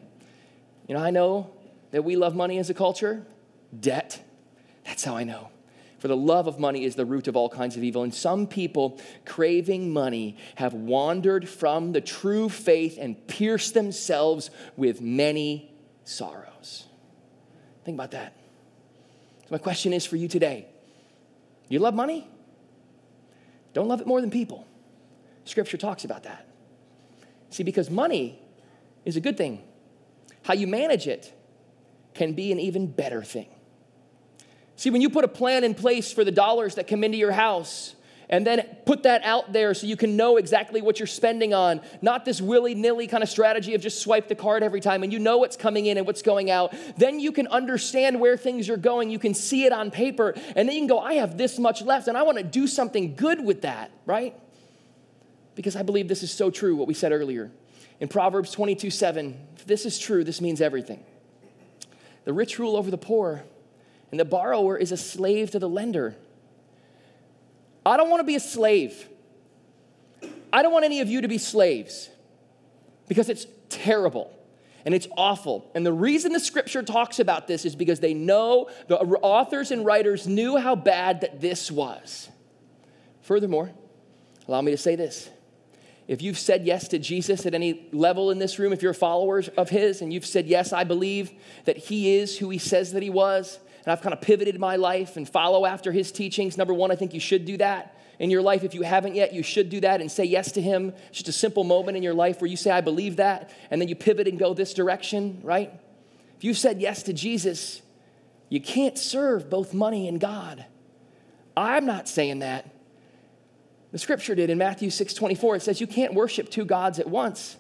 You 0.87 0.95
know, 0.95 1.03
I 1.03 1.11
know 1.11 1.51
that 1.91 2.05
we 2.05 2.15
love 2.17 2.37
money 2.37 2.59
as 2.59 2.71
a 2.71 2.75
culture, 2.75 3.27
debt. 3.79 4.23
That's 4.85 5.03
how 5.03 5.17
I 5.17 5.25
know. 5.25 5.51
For 5.99 6.09
the 6.09 6.17
love 6.17 6.47
of 6.47 6.61
money 6.61 6.85
is 6.85 6.95
the 6.95 7.05
root 7.05 7.27
of 7.27 7.37
all 7.37 7.49
kinds 7.49 7.77
of 7.77 7.83
evil. 7.83 8.03
And 8.05 8.15
some 8.15 8.47
people 8.47 9.01
craving 9.25 9.93
money 9.93 10.37
have 10.57 10.75
wandered 10.75 11.49
from 11.49 11.93
the 11.93 12.01
true 12.01 12.49
faith 12.49 12.99
and 13.01 13.27
pierced 13.27 13.75
themselves 13.75 14.51
with 14.77 15.01
many 15.01 15.76
sorrows. 16.07 16.87
Think 17.85 17.97
about 17.97 18.13
that. 18.13 18.33
So, 19.43 19.49
my 19.51 19.59
question 19.59 19.93
is 19.93 20.07
for 20.07 20.17
you 20.17 20.29
today 20.29 20.67
you 21.69 21.81
love 21.81 21.95
money? 21.95 22.29
Don't 23.75 23.89
love 23.89 24.01
it 24.01 24.07
more 24.07 24.21
than 24.21 24.31
people. 24.31 24.67
Scripture 25.45 25.77
talks 25.77 26.05
about 26.05 26.23
that. 26.23 26.47
See, 27.51 27.63
because 27.63 27.91
money 27.91 28.41
is 29.05 29.17
a 29.17 29.21
good 29.21 29.37
thing, 29.37 29.63
how 30.43 30.55
you 30.55 30.67
manage 30.67 31.07
it 31.07 31.33
can 32.15 32.33
be 32.33 32.53
an 32.53 32.59
even 32.59 32.87
better 32.87 33.23
thing. 33.23 33.49
See, 34.77 34.91
when 34.91 35.01
you 35.01 35.11
put 35.11 35.25
a 35.25 35.29
plan 35.29 35.65
in 35.65 35.75
place 35.75 36.13
for 36.13 36.25
the 36.25 36.31
dollars 36.31 36.77
that 36.77 36.87
come 36.87 37.03
into 37.03 37.19
your 37.19 37.33
house, 37.33 37.96
and 38.29 38.47
then 38.47 38.67
put 38.85 39.05
that 39.05 39.23
out 39.23 39.53
there 39.53 39.73
so 39.73 39.87
you 39.87 39.97
can 39.97 40.17
know 40.17 40.37
exactly 40.37 40.83
what 40.83 40.99
you're 40.99 41.07
spending 41.07 41.55
on. 41.55 41.81
Not 42.03 42.25
this 42.25 42.41
willy 42.41 42.75
nilly 42.75 43.07
kind 43.07 43.23
of 43.23 43.29
strategy 43.29 43.75
of 43.75 43.81
just 43.81 44.01
swipe 44.01 44.29
the 44.29 44.35
card 44.35 44.63
every 44.63 44.81
time 44.81 45.03
and 45.05 45.13
you 45.13 45.19
know 45.19 45.39
what's 45.39 45.57
coming 45.57 45.87
in 45.87 45.97
and 45.97 46.07
what's 46.07 46.23
going 46.23 46.51
out. 46.51 46.75
Then 46.97 47.21
you 47.21 47.31
can 47.31 47.47
understand 47.47 48.21
where 48.21 48.37
things 48.37 48.69
are 48.69 48.77
going. 48.77 49.11
You 49.11 49.21
can 49.21 49.33
see 49.33 49.65
it 49.65 49.73
on 49.73 49.91
paper. 49.93 50.35
And 50.57 50.69
then 50.69 50.75
you 50.75 50.81
can 50.81 50.89
go, 50.89 50.99
I 50.99 51.15
have 51.15 51.39
this 51.39 51.59
much 51.59 51.83
left 51.83 52.09
and 52.09 52.19
I 52.19 52.23
want 52.23 52.39
to 52.39 52.45
do 52.45 52.67
something 52.67 53.15
good 53.15 53.45
with 53.45 53.63
that, 53.63 53.93
right? 54.07 54.35
Because 55.55 55.77
I 55.77 55.83
believe 55.83 56.09
this 56.09 56.25
is 56.25 56.33
so 56.33 56.51
true, 56.51 56.75
what 56.75 56.89
we 56.89 56.95
said 56.95 57.13
earlier. 57.13 57.53
In 58.01 58.09
Proverbs 58.09 58.51
22 58.51 58.91
7, 58.91 59.41
if 59.57 59.67
this 59.67 59.87
is 59.87 59.99
true, 59.99 60.25
this 60.25 60.41
means 60.41 60.61
everything. 60.61 61.03
The 62.25 62.33
rich 62.33 62.59
rule 62.59 62.77
over 62.77 62.91
the 62.91 62.99
poor, 62.99 63.45
and 64.11 64.21
the 64.21 64.25
borrower 64.25 64.77
is 64.77 64.93
a 64.93 64.97
slave 64.97 65.53
to 65.53 65.59
the 65.59 65.69
lender. 65.69 66.17
I 67.87 67.97
don't 67.97 68.11
want 68.11 68.21
to 68.21 68.25
be 68.25 68.37
a 68.37 68.41
slave. 68.41 69.09
I 70.53 70.63
don't 70.63 70.73
want 70.73 70.85
any 70.85 71.01
of 71.01 71.09
you 71.09 71.21
to 71.21 71.29
be 71.29 71.39
slaves 71.39 72.11
because 73.09 73.29
it's 73.29 73.47
terrible. 73.69 74.33
and 74.87 74.95
it's 74.95 75.09
awful. 75.17 75.69
And 75.75 75.85
the 75.85 75.93
reason 75.93 76.33
the 76.33 76.39
scripture 76.39 76.81
talks 76.81 77.19
about 77.19 77.49
this 77.49 77.65
is 77.65 77.75
because 77.75 77.99
they 77.99 78.15
know, 78.15 78.71
the 78.87 78.97
authors 78.97 79.73
and 79.73 79.85
writers 79.85 80.29
knew 80.29 80.57
how 80.57 80.77
bad 80.77 81.23
that 81.23 81.41
this 81.41 81.73
was. 81.73 82.29
Furthermore, 83.23 83.73
allow 84.47 84.61
me 84.61 84.71
to 84.71 84.79
say 84.79 84.95
this. 84.95 85.29
If 86.07 86.23
you've 86.23 86.39
said 86.39 86.65
yes 86.65 86.87
to 86.89 87.01
Jesus 87.01 87.47
at 87.47 87.55
any 87.55 87.89
level 87.93 88.31
in 88.31 88.39
this 88.39 88.61
room, 88.61 88.73
if 88.73 88.81
you're 88.81 88.95
followers 88.95 89.49
of 89.49 89.71
His 89.71 90.03
and 90.03 90.13
you've 90.13 90.25
said, 90.25 90.47
Yes, 90.47 90.73
I 90.73 90.85
believe 90.85 91.33
that 91.65 91.77
He 91.77 92.15
is 92.19 92.39
who 92.39 92.49
He 92.51 92.59
says 92.59 92.93
that 92.93 93.03
He 93.03 93.11
was, 93.11 93.59
and 93.87 93.93
I've 93.93 94.03
kind 94.03 94.13
of 94.13 94.21
pivoted 94.21 94.59
my 94.59 94.75
life 94.75 95.17
and 95.17 95.29
follow 95.29 95.65
after 95.65 95.93
His 95.93 96.11
teachings, 96.11 96.59
number 96.59 96.75
one, 96.75 96.91
I 96.91 96.97
think 96.97 97.15
you 97.15 97.21
should 97.21 97.45
do 97.45 97.57
that 97.59 97.97
in 98.19 98.31
your 98.31 98.43
life. 98.43 98.65
If 98.65 98.75
you 98.75 98.83
haven't 98.83 99.15
yet, 99.15 99.33
you 99.33 99.45
should 99.45 99.71
do 99.71 99.81
that 99.81 100.01
and 100.01 100.11
say 100.11 100.25
yes 100.25 100.51
to 100.53 100.61
Him. 100.61 100.93
It's 101.09 101.19
just 101.19 101.29
a 101.29 101.33
simple 101.33 101.63
moment 101.63 101.97
in 101.97 102.03
your 102.03 102.13
life 102.13 102.41
where 102.41 102.51
you 102.51 102.57
say, 102.57 102.73
I 102.73 102.81
believe 102.81 103.17
that, 103.17 103.51
and 103.71 103.81
then 103.81 103.89
you 103.89 103.95
pivot 103.95 104.27
and 104.27 104.41
go 104.41 104.55
this 104.55 104.75
direction, 104.75 105.41
right? 105.45 105.73
If 106.37 106.43
you 106.43 106.53
said 106.53 106.81
yes 106.81 107.05
to 107.05 107.13
Jesus, 107.13 107.81
you 108.49 108.61
can't 108.61 108.99
serve 108.99 109.49
both 109.49 109.73
money 109.73 110.09
and 110.09 110.21
God. 110.21 110.67
I'm 111.57 111.87
not 111.87 112.09
saying 112.09 112.41
that. 112.41 112.69
The 113.93 113.99
scripture 113.99 114.35
did 114.35 114.51
in 114.51 114.59
Matthew 114.59 114.91
6 114.91 115.15
24. 115.15 115.57
It 115.57 115.63
says, 115.63 115.81
You 115.81 115.87
can't 115.87 116.13
worship 116.13 116.51
two 116.51 116.65
gods 116.65 116.99
at 116.99 117.07
once. 117.07 117.57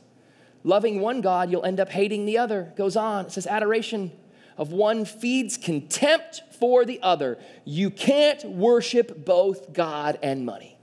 Loving 0.64 1.00
one 1.00 1.20
God, 1.20 1.52
you'll 1.52 1.64
end 1.64 1.78
up 1.78 1.88
hating 1.88 2.26
the 2.26 2.38
other. 2.38 2.72
Goes 2.76 2.96
on. 2.96 3.26
It 3.26 3.32
says, 3.32 3.46
Adoration 3.46 4.10
of 4.56 4.72
one 4.72 5.04
feeds 5.04 5.56
contempt 5.56 6.42
for 6.58 6.84
the 6.84 7.00
other. 7.02 7.38
You 7.64 7.90
can't 7.90 8.42
worship 8.44 9.24
both 9.24 9.72
God 9.72 10.18
and 10.22 10.46
money. 10.46 10.78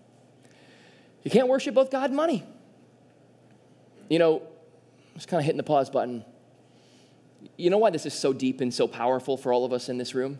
You 1.23 1.31
can't 1.31 1.47
worship 1.47 1.73
both 1.73 1.89
God 1.89 2.05
and 2.05 2.15
money. 2.15 2.43
You 4.09 4.19
know, 4.19 4.41
I 5.13 5.15
just 5.15 5.27
kind 5.27 5.39
of 5.39 5.45
hitting 5.45 5.57
the 5.57 5.63
pause 5.63 5.89
button. 5.89 6.25
You 7.57 7.69
know 7.69 7.77
why 7.77 7.89
this 7.89 8.05
is 8.05 8.13
so 8.13 8.33
deep 8.33 8.61
and 8.61 8.73
so 8.73 8.87
powerful 8.87 9.37
for 9.37 9.53
all 9.53 9.65
of 9.65 9.73
us 9.73 9.89
in 9.89 9.97
this 9.97 10.13
room? 10.13 10.39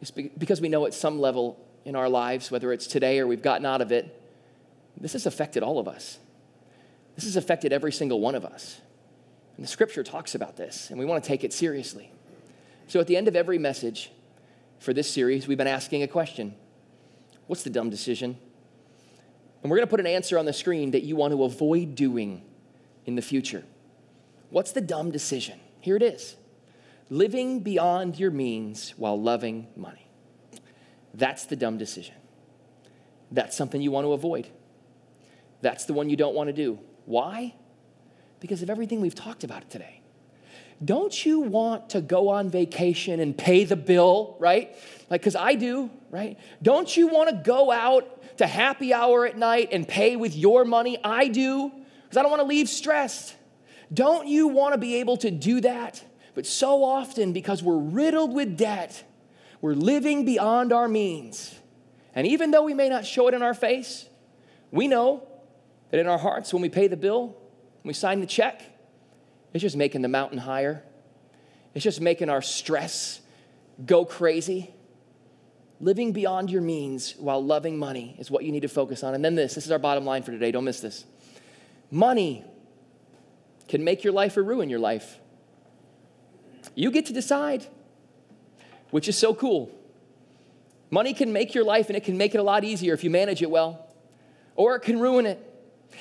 It's 0.00 0.10
because 0.10 0.60
we 0.60 0.68
know 0.68 0.86
at 0.86 0.94
some 0.94 1.20
level 1.20 1.64
in 1.84 1.94
our 1.94 2.08
lives, 2.08 2.50
whether 2.50 2.72
it's 2.72 2.86
today 2.86 3.18
or 3.18 3.26
we've 3.26 3.42
gotten 3.42 3.66
out 3.66 3.80
of 3.80 3.92
it, 3.92 4.20
this 5.00 5.12
has 5.12 5.26
affected 5.26 5.62
all 5.62 5.78
of 5.78 5.88
us. 5.88 6.18
This 7.14 7.24
has 7.24 7.36
affected 7.36 7.72
every 7.72 7.92
single 7.92 8.20
one 8.20 8.34
of 8.34 8.44
us. 8.44 8.80
And 9.56 9.64
the 9.64 9.68
scripture 9.68 10.02
talks 10.02 10.34
about 10.34 10.56
this, 10.56 10.90
and 10.90 10.98
we 10.98 11.04
want 11.04 11.22
to 11.22 11.28
take 11.28 11.44
it 11.44 11.52
seriously. 11.52 12.10
So 12.92 13.00
at 13.00 13.06
the 13.06 13.16
end 13.16 13.26
of 13.26 13.34
every 13.34 13.56
message 13.56 14.10
for 14.78 14.92
this 14.92 15.10
series, 15.10 15.48
we've 15.48 15.56
been 15.56 15.66
asking 15.66 16.02
a 16.02 16.06
question 16.06 16.54
What's 17.46 17.62
the 17.62 17.70
dumb 17.70 17.88
decision? 17.88 18.36
And 19.62 19.70
we're 19.70 19.78
going 19.78 19.86
to 19.86 19.90
put 19.90 20.00
an 20.00 20.06
answer 20.06 20.38
on 20.38 20.44
the 20.44 20.52
screen 20.52 20.90
that 20.90 21.02
you 21.02 21.16
want 21.16 21.32
to 21.32 21.42
avoid 21.42 21.94
doing 21.94 22.42
in 23.06 23.14
the 23.14 23.22
future. 23.22 23.64
What's 24.50 24.72
the 24.72 24.82
dumb 24.82 25.10
decision? 25.10 25.58
Here 25.80 25.96
it 25.96 26.02
is 26.02 26.36
living 27.08 27.60
beyond 27.60 28.18
your 28.18 28.30
means 28.30 28.90
while 28.98 29.18
loving 29.18 29.68
money. 29.74 30.06
That's 31.14 31.46
the 31.46 31.56
dumb 31.56 31.78
decision. 31.78 32.16
That's 33.30 33.56
something 33.56 33.80
you 33.80 33.90
want 33.90 34.04
to 34.04 34.12
avoid. 34.12 34.48
That's 35.62 35.86
the 35.86 35.94
one 35.94 36.10
you 36.10 36.16
don't 36.18 36.34
want 36.34 36.48
to 36.48 36.52
do. 36.52 36.78
Why? 37.06 37.54
Because 38.38 38.60
of 38.60 38.68
everything 38.68 39.00
we've 39.00 39.14
talked 39.14 39.44
about 39.44 39.70
today. 39.70 40.01
Don't 40.84 41.24
you 41.24 41.40
want 41.40 41.90
to 41.90 42.00
go 42.00 42.28
on 42.28 42.50
vacation 42.50 43.20
and 43.20 43.36
pay 43.36 43.64
the 43.64 43.76
bill, 43.76 44.36
right? 44.40 44.74
Like, 45.10 45.20
because 45.20 45.36
I 45.36 45.54
do, 45.54 45.90
right? 46.10 46.38
Don't 46.62 46.96
you 46.96 47.08
want 47.08 47.30
to 47.30 47.36
go 47.36 47.70
out 47.70 48.38
to 48.38 48.46
happy 48.46 48.92
hour 48.92 49.26
at 49.26 49.36
night 49.36 49.68
and 49.72 49.86
pay 49.86 50.16
with 50.16 50.34
your 50.34 50.64
money? 50.64 50.98
I 51.04 51.28
do, 51.28 51.70
because 52.02 52.16
I 52.16 52.22
don't 52.22 52.30
want 52.30 52.42
to 52.42 52.48
leave 52.48 52.68
stressed. 52.68 53.36
Don't 53.92 54.26
you 54.26 54.48
want 54.48 54.74
to 54.74 54.78
be 54.78 54.96
able 54.96 55.16
to 55.18 55.30
do 55.30 55.60
that? 55.60 56.02
But 56.34 56.46
so 56.46 56.82
often, 56.82 57.32
because 57.32 57.62
we're 57.62 57.76
riddled 57.76 58.32
with 58.32 58.56
debt, 58.56 59.04
we're 59.60 59.74
living 59.74 60.24
beyond 60.24 60.72
our 60.72 60.88
means. 60.88 61.54
And 62.14 62.26
even 62.26 62.50
though 62.50 62.62
we 62.62 62.74
may 62.74 62.88
not 62.88 63.06
show 63.06 63.28
it 63.28 63.34
in 63.34 63.42
our 63.42 63.54
face, 63.54 64.08
we 64.70 64.88
know 64.88 65.28
that 65.90 66.00
in 66.00 66.08
our 66.08 66.18
hearts, 66.18 66.52
when 66.52 66.62
we 66.62 66.70
pay 66.70 66.88
the 66.88 66.96
bill, 66.96 67.26
when 67.26 67.88
we 67.88 67.92
sign 67.92 68.20
the 68.20 68.26
check, 68.26 68.62
it's 69.52 69.62
just 69.62 69.76
making 69.76 70.02
the 70.02 70.08
mountain 70.08 70.38
higher. 70.38 70.82
It's 71.74 71.84
just 71.84 72.00
making 72.00 72.28
our 72.28 72.42
stress 72.42 73.20
go 73.84 74.04
crazy. 74.04 74.74
Living 75.80 76.12
beyond 76.12 76.50
your 76.50 76.62
means 76.62 77.14
while 77.18 77.44
loving 77.44 77.76
money 77.76 78.14
is 78.18 78.30
what 78.30 78.44
you 78.44 78.52
need 78.52 78.62
to 78.62 78.68
focus 78.68 79.02
on. 79.02 79.14
And 79.14 79.24
then 79.24 79.34
this 79.34 79.54
this 79.54 79.66
is 79.66 79.72
our 79.72 79.78
bottom 79.78 80.04
line 80.04 80.22
for 80.22 80.30
today. 80.30 80.50
Don't 80.50 80.64
miss 80.64 80.80
this. 80.80 81.04
Money 81.90 82.44
can 83.68 83.82
make 83.84 84.04
your 84.04 84.12
life 84.12 84.36
or 84.36 84.44
ruin 84.44 84.70
your 84.70 84.78
life. 84.78 85.18
You 86.74 86.90
get 86.90 87.06
to 87.06 87.12
decide 87.12 87.66
which 88.92 89.08
is 89.08 89.18
so 89.18 89.34
cool. 89.34 89.70
Money 90.90 91.14
can 91.14 91.32
make 91.32 91.54
your 91.54 91.64
life 91.64 91.88
and 91.88 91.96
it 91.96 92.04
can 92.04 92.16
make 92.16 92.34
it 92.34 92.38
a 92.38 92.42
lot 92.42 92.62
easier 92.62 92.92
if 92.92 93.02
you 93.02 93.10
manage 93.10 93.42
it 93.42 93.50
well, 93.50 93.88
or 94.54 94.76
it 94.76 94.80
can 94.80 95.00
ruin 95.00 95.26
it. 95.26 95.40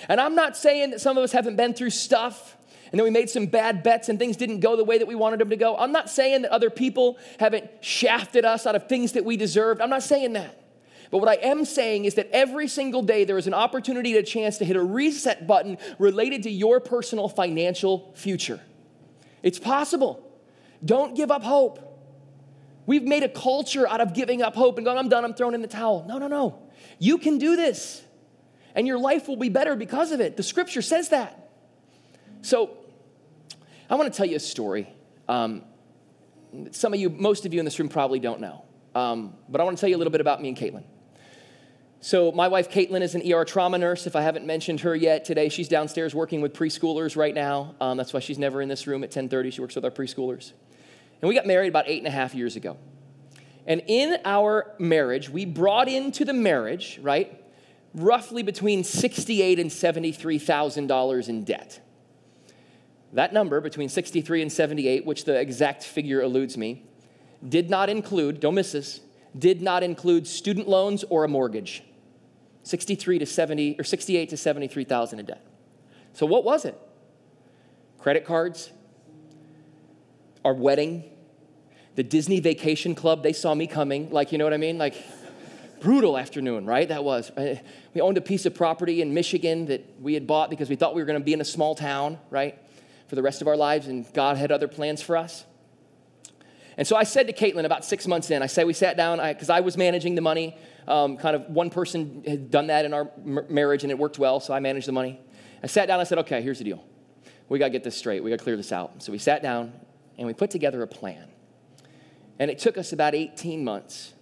And 0.07 0.19
I'm 0.21 0.35
not 0.35 0.55
saying 0.55 0.91
that 0.91 1.01
some 1.01 1.17
of 1.17 1.23
us 1.23 1.31
haven't 1.31 1.55
been 1.55 1.73
through 1.73 1.89
stuff 1.89 2.57
and 2.91 2.99
then 2.99 3.05
we 3.05 3.09
made 3.09 3.29
some 3.29 3.45
bad 3.45 3.83
bets 3.83 4.09
and 4.09 4.19
things 4.19 4.35
didn't 4.35 4.59
go 4.59 4.75
the 4.75 4.83
way 4.83 4.97
that 4.97 5.07
we 5.07 5.15
wanted 5.15 5.39
them 5.39 5.49
to 5.49 5.55
go. 5.55 5.77
I'm 5.77 5.93
not 5.93 6.09
saying 6.09 6.41
that 6.41 6.51
other 6.51 6.69
people 6.69 7.17
haven't 7.39 7.69
shafted 7.79 8.43
us 8.43 8.65
out 8.65 8.75
of 8.75 8.89
things 8.89 9.13
that 9.13 9.23
we 9.23 9.37
deserved. 9.37 9.79
I'm 9.79 9.89
not 9.89 10.03
saying 10.03 10.33
that. 10.33 10.57
But 11.09 11.19
what 11.19 11.29
I 11.29 11.35
am 11.35 11.65
saying 11.65 12.05
is 12.05 12.15
that 12.15 12.29
every 12.31 12.67
single 12.67 13.01
day 13.01 13.23
there 13.23 13.37
is 13.37 13.47
an 13.47 13.53
opportunity, 13.53 14.17
a 14.17 14.23
chance 14.23 14.57
to 14.57 14.65
hit 14.65 14.75
a 14.75 14.83
reset 14.83 15.47
button 15.47 15.77
related 15.99 16.43
to 16.43 16.49
your 16.49 16.79
personal 16.79 17.29
financial 17.29 18.11
future. 18.15 18.59
It's 19.41 19.59
possible. 19.59 20.25
Don't 20.83 21.15
give 21.15 21.31
up 21.31 21.43
hope. 21.43 21.87
We've 22.85 23.03
made 23.03 23.23
a 23.23 23.29
culture 23.29 23.87
out 23.87 24.01
of 24.01 24.13
giving 24.13 24.41
up 24.41 24.55
hope 24.55 24.77
and 24.77 24.85
going, 24.85 24.97
I'm 24.97 25.09
done, 25.09 25.23
I'm 25.23 25.33
throwing 25.33 25.53
in 25.53 25.61
the 25.61 25.67
towel. 25.67 26.03
No, 26.07 26.17
no, 26.17 26.27
no. 26.27 26.59
You 26.99 27.17
can 27.17 27.37
do 27.37 27.55
this, 27.55 28.01
and 28.75 28.87
your 28.87 28.97
life 28.97 29.27
will 29.27 29.37
be 29.37 29.49
better 29.49 29.75
because 29.75 30.11
of 30.11 30.19
it. 30.19 30.35
The 30.35 30.43
scripture 30.43 30.81
says 30.81 31.09
that. 31.09 31.49
So, 32.41 32.77
I 33.91 33.95
want 33.95 34.11
to 34.11 34.15
tell 34.15 34.25
you 34.25 34.37
a 34.37 34.39
story. 34.39 34.87
Um, 35.27 35.63
some 36.71 36.93
of 36.93 36.99
you, 37.01 37.09
most 37.09 37.45
of 37.45 37.53
you 37.53 37.59
in 37.59 37.65
this 37.65 37.77
room 37.77 37.89
probably 37.89 38.19
don't 38.19 38.39
know, 38.39 38.63
um, 38.95 39.33
but 39.49 39.59
I 39.59 39.65
want 39.65 39.77
to 39.77 39.81
tell 39.81 39.89
you 39.89 39.97
a 39.97 39.99
little 39.99 40.11
bit 40.11 40.21
about 40.21 40.41
me 40.41 40.47
and 40.47 40.57
Caitlin. 40.57 40.85
So, 41.99 42.31
my 42.31 42.47
wife 42.47 42.71
Caitlin 42.71 43.01
is 43.01 43.15
an 43.15 43.31
ER 43.31 43.43
trauma 43.43 43.77
nurse. 43.77 44.07
If 44.07 44.15
I 44.15 44.21
haven't 44.21 44.45
mentioned 44.45 44.79
her 44.79 44.95
yet 44.95 45.25
today, 45.25 45.49
she's 45.49 45.67
downstairs 45.67 46.15
working 46.15 46.39
with 46.39 46.53
preschoolers 46.53 47.17
right 47.17 47.35
now. 47.35 47.75
Um, 47.81 47.97
that's 47.97 48.13
why 48.13 48.21
she's 48.21 48.39
never 48.39 48.61
in 48.61 48.69
this 48.69 48.87
room 48.87 49.03
at 49.03 49.11
10:30. 49.11 49.51
She 49.51 49.59
works 49.59 49.75
with 49.75 49.83
our 49.83 49.91
preschoolers. 49.91 50.53
And 51.21 51.27
we 51.27 51.35
got 51.35 51.45
married 51.45 51.67
about 51.67 51.89
eight 51.89 51.99
and 51.99 52.07
a 52.07 52.11
half 52.11 52.33
years 52.33 52.55
ago. 52.55 52.77
And 53.67 53.83
in 53.87 54.19
our 54.23 54.73
marriage, 54.79 55.29
we 55.29 55.43
brought 55.43 55.89
into 55.89 56.23
the 56.23 56.33
marriage, 56.33 56.97
right, 57.03 57.43
roughly 57.93 58.41
between 58.41 58.85
sixty-eight 58.85 59.59
and 59.59 59.69
seventy-three 59.69 60.39
thousand 60.39 60.87
dollars 60.87 61.27
in 61.27 61.43
debt. 61.43 61.80
That 63.13 63.33
number, 63.33 63.59
between 63.59 63.89
63 63.89 64.41
and 64.41 64.51
78, 64.51 65.05
which 65.05 65.25
the 65.25 65.39
exact 65.39 65.83
figure 65.83 66.21
eludes 66.21 66.57
me, 66.57 66.85
did 67.47 67.69
not 67.69 67.89
include, 67.89 68.39
don't 68.39 68.55
miss 68.55 68.71
this, 68.71 69.01
did 69.37 69.61
not 69.61 69.83
include 69.83 70.27
student 70.27 70.67
loans 70.67 71.03
or 71.09 71.23
a 71.23 71.27
mortgage. 71.27 71.83
63 72.63 73.19
to 73.19 73.25
70, 73.25 73.75
or 73.79 73.83
68 73.83 74.29
to 74.29 74.37
73,000 74.37 75.19
in 75.19 75.25
debt. 75.25 75.45
So 76.13 76.25
what 76.25 76.43
was 76.43 76.65
it? 76.65 76.77
Credit 77.97 78.25
cards, 78.25 78.71
our 80.45 80.53
wedding, 80.53 81.03
the 81.95 82.03
Disney 82.03 82.39
Vacation 82.39 82.95
Club, 82.95 83.23
they 83.23 83.33
saw 83.33 83.53
me 83.53 83.67
coming. 83.67 84.09
Like, 84.09 84.31
you 84.31 84.37
know 84.37 84.43
what 84.43 84.53
I 84.53 84.57
mean? 84.57 84.77
Like, 84.77 84.95
brutal 85.81 86.17
afternoon, 86.17 86.65
right? 86.65 86.87
That 86.87 87.03
was. 87.03 87.31
Uh, 87.31 87.55
we 87.93 88.01
owned 88.01 88.17
a 88.17 88.21
piece 88.21 88.45
of 88.45 88.55
property 88.55 89.01
in 89.01 89.13
Michigan 89.13 89.65
that 89.65 89.85
we 89.99 90.13
had 90.13 90.25
bought 90.25 90.49
because 90.49 90.69
we 90.69 90.75
thought 90.75 90.95
we 90.95 91.01
were 91.01 91.05
going 91.05 91.19
to 91.19 91.25
be 91.25 91.33
in 91.33 91.41
a 91.41 91.45
small 91.45 91.75
town, 91.75 92.19
right, 92.29 92.57
for 93.11 93.15
the 93.15 93.21
rest 93.21 93.41
of 93.41 93.47
our 93.49 93.57
lives, 93.57 93.87
and 93.87 94.05
God 94.13 94.37
had 94.37 94.53
other 94.53 94.69
plans 94.69 95.01
for 95.01 95.17
us. 95.17 95.43
And 96.77 96.87
so 96.87 96.95
I 96.95 97.03
said 97.03 97.27
to 97.27 97.33
Caitlin 97.33 97.65
about 97.65 97.83
six 97.83 98.07
months 98.07 98.31
in, 98.31 98.41
I 98.41 98.45
said, 98.45 98.65
we 98.65 98.71
sat 98.71 98.95
down, 98.95 99.17
because 99.17 99.49
I, 99.49 99.57
I, 99.57 99.59
was 99.59 99.75
managing 99.75 100.15
the 100.15 100.21
money. 100.21 100.55
Um, 100.87 101.17
kind 101.17 101.35
of 101.35 101.49
one 101.49 101.69
person 101.71 102.23
had 102.25 102.49
done 102.49 102.67
that 102.67 102.85
in 102.85 102.93
our 102.93 103.11
m- 103.25 103.47
marriage, 103.49 103.83
and 103.83 103.91
it 103.91 103.97
worked 103.97 104.17
well, 104.17 104.39
so 104.39 104.53
I 104.53 104.61
managed 104.61 104.87
the 104.87 104.93
money. 104.93 105.19
I 105.61 105.67
sat 105.67 105.89
down, 105.89 105.99
I 105.99 106.05
said, 106.05 106.19
okay, 106.19 106.41
here's 106.41 106.59
the 106.59 106.63
deal. 106.63 106.81
We 107.49 107.59
got 107.59 107.65
to 107.65 107.71
get 107.71 107.83
this 107.83 107.97
straight. 107.97 108.23
We 108.23 108.29
got 108.29 108.39
to 108.39 108.43
clear 108.45 108.55
this 108.55 108.71
out. 108.71 109.03
So 109.03 109.11
we 109.11 109.17
sat 109.17 109.43
down, 109.43 109.73
and 110.17 110.25
we 110.25 110.33
put 110.33 110.49
together 110.49 110.81
a 110.81 110.87
plan. 110.87 111.27
And 112.39 112.49
it 112.49 112.59
took 112.59 112.77
us 112.77 112.93
about 112.93 113.13
18 113.13 113.61
months, 113.61 114.13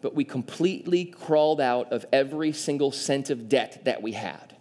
but 0.00 0.16
we 0.16 0.24
completely 0.24 1.04
crawled 1.04 1.60
out 1.60 1.92
of 1.92 2.04
every 2.12 2.50
single 2.50 2.90
cent 2.90 3.30
of 3.30 3.48
debt 3.48 3.82
that 3.84 4.02
we 4.02 4.10
had. 4.10 4.56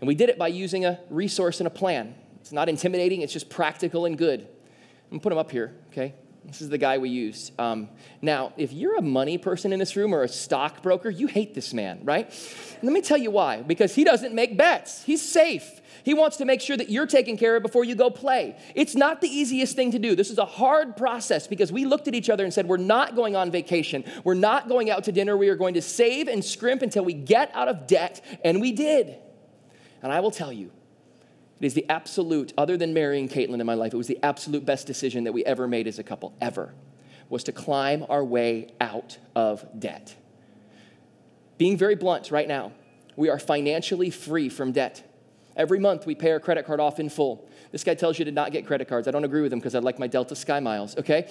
And 0.00 0.06
we 0.06 0.14
did 0.14 0.28
it 0.28 0.36
by 0.38 0.48
using 0.48 0.84
a 0.84 1.00
resource 1.08 1.60
and 1.60 1.66
a 1.66 1.70
plan. 1.70 2.16
It's 2.50 2.54
not 2.56 2.68
intimidating, 2.68 3.20
it's 3.20 3.32
just 3.32 3.48
practical 3.48 4.06
and 4.06 4.18
good. 4.18 4.40
I'm 4.40 5.10
gonna 5.10 5.20
put 5.20 5.28
them 5.28 5.38
up 5.38 5.52
here, 5.52 5.72
okay? 5.92 6.14
This 6.44 6.60
is 6.60 6.68
the 6.68 6.78
guy 6.78 6.98
we 6.98 7.08
used. 7.08 7.52
Um, 7.60 7.88
now, 8.22 8.52
if 8.56 8.72
you're 8.72 8.96
a 8.96 9.02
money 9.02 9.38
person 9.38 9.72
in 9.72 9.78
this 9.78 9.94
room 9.94 10.12
or 10.12 10.24
a 10.24 10.28
stockbroker, 10.28 11.10
you 11.10 11.28
hate 11.28 11.54
this 11.54 11.72
man, 11.72 12.00
right? 12.02 12.28
Let 12.82 12.92
me 12.92 13.02
tell 13.02 13.18
you 13.18 13.30
why. 13.30 13.62
Because 13.62 13.94
he 13.94 14.02
doesn't 14.02 14.34
make 14.34 14.58
bets, 14.58 15.04
he's 15.04 15.22
safe. 15.22 15.80
He 16.02 16.12
wants 16.12 16.38
to 16.38 16.44
make 16.44 16.60
sure 16.60 16.76
that 16.76 16.90
you're 16.90 17.06
taken 17.06 17.36
care 17.36 17.54
of 17.54 17.62
before 17.62 17.84
you 17.84 17.94
go 17.94 18.10
play. 18.10 18.56
It's 18.74 18.96
not 18.96 19.20
the 19.20 19.28
easiest 19.28 19.76
thing 19.76 19.92
to 19.92 20.00
do. 20.00 20.16
This 20.16 20.30
is 20.30 20.38
a 20.38 20.44
hard 20.44 20.96
process 20.96 21.46
because 21.46 21.70
we 21.70 21.84
looked 21.84 22.08
at 22.08 22.16
each 22.16 22.28
other 22.28 22.42
and 22.42 22.52
said, 22.52 22.66
We're 22.66 22.78
not 22.78 23.14
going 23.14 23.36
on 23.36 23.52
vacation. 23.52 24.02
We're 24.24 24.34
not 24.34 24.68
going 24.68 24.90
out 24.90 25.04
to 25.04 25.12
dinner. 25.12 25.36
We 25.36 25.50
are 25.50 25.56
going 25.56 25.74
to 25.74 25.82
save 25.82 26.26
and 26.26 26.44
scrimp 26.44 26.82
until 26.82 27.04
we 27.04 27.12
get 27.12 27.52
out 27.54 27.68
of 27.68 27.86
debt. 27.86 28.24
And 28.42 28.60
we 28.60 28.72
did. 28.72 29.18
And 30.02 30.10
I 30.10 30.18
will 30.18 30.32
tell 30.32 30.52
you, 30.52 30.72
it 31.60 31.66
is 31.66 31.74
the 31.74 31.84
absolute, 31.88 32.52
other 32.56 32.76
than 32.76 32.94
marrying 32.94 33.28
Caitlin 33.28 33.60
in 33.60 33.66
my 33.66 33.74
life, 33.74 33.92
it 33.92 33.96
was 33.96 34.06
the 34.06 34.18
absolute 34.22 34.64
best 34.64 34.86
decision 34.86 35.24
that 35.24 35.32
we 35.32 35.44
ever 35.44 35.68
made 35.68 35.86
as 35.86 35.98
a 35.98 36.02
couple, 36.02 36.34
ever, 36.40 36.74
was 37.28 37.44
to 37.44 37.52
climb 37.52 38.04
our 38.08 38.24
way 38.24 38.72
out 38.80 39.18
of 39.36 39.64
debt. 39.78 40.16
Being 41.58 41.76
very 41.76 41.94
blunt 41.94 42.30
right 42.30 42.48
now, 42.48 42.72
we 43.14 43.28
are 43.28 43.38
financially 43.38 44.08
free 44.08 44.48
from 44.48 44.72
debt. 44.72 45.06
Every 45.54 45.78
month 45.78 46.06
we 46.06 46.14
pay 46.14 46.30
our 46.30 46.40
credit 46.40 46.64
card 46.64 46.80
off 46.80 46.98
in 46.98 47.10
full. 47.10 47.46
This 47.70 47.84
guy 47.84 47.94
tells 47.94 48.18
you 48.18 48.24
to 48.24 48.32
not 48.32 48.52
get 48.52 48.66
credit 48.66 48.88
cards. 48.88 49.06
I 49.06 49.10
don't 49.10 49.24
agree 49.24 49.42
with 49.42 49.52
him 49.52 49.58
because 49.58 49.74
I 49.74 49.80
like 49.80 49.98
my 49.98 50.06
Delta 50.06 50.34
Sky 50.34 50.60
miles, 50.60 50.96
okay? 50.96 51.30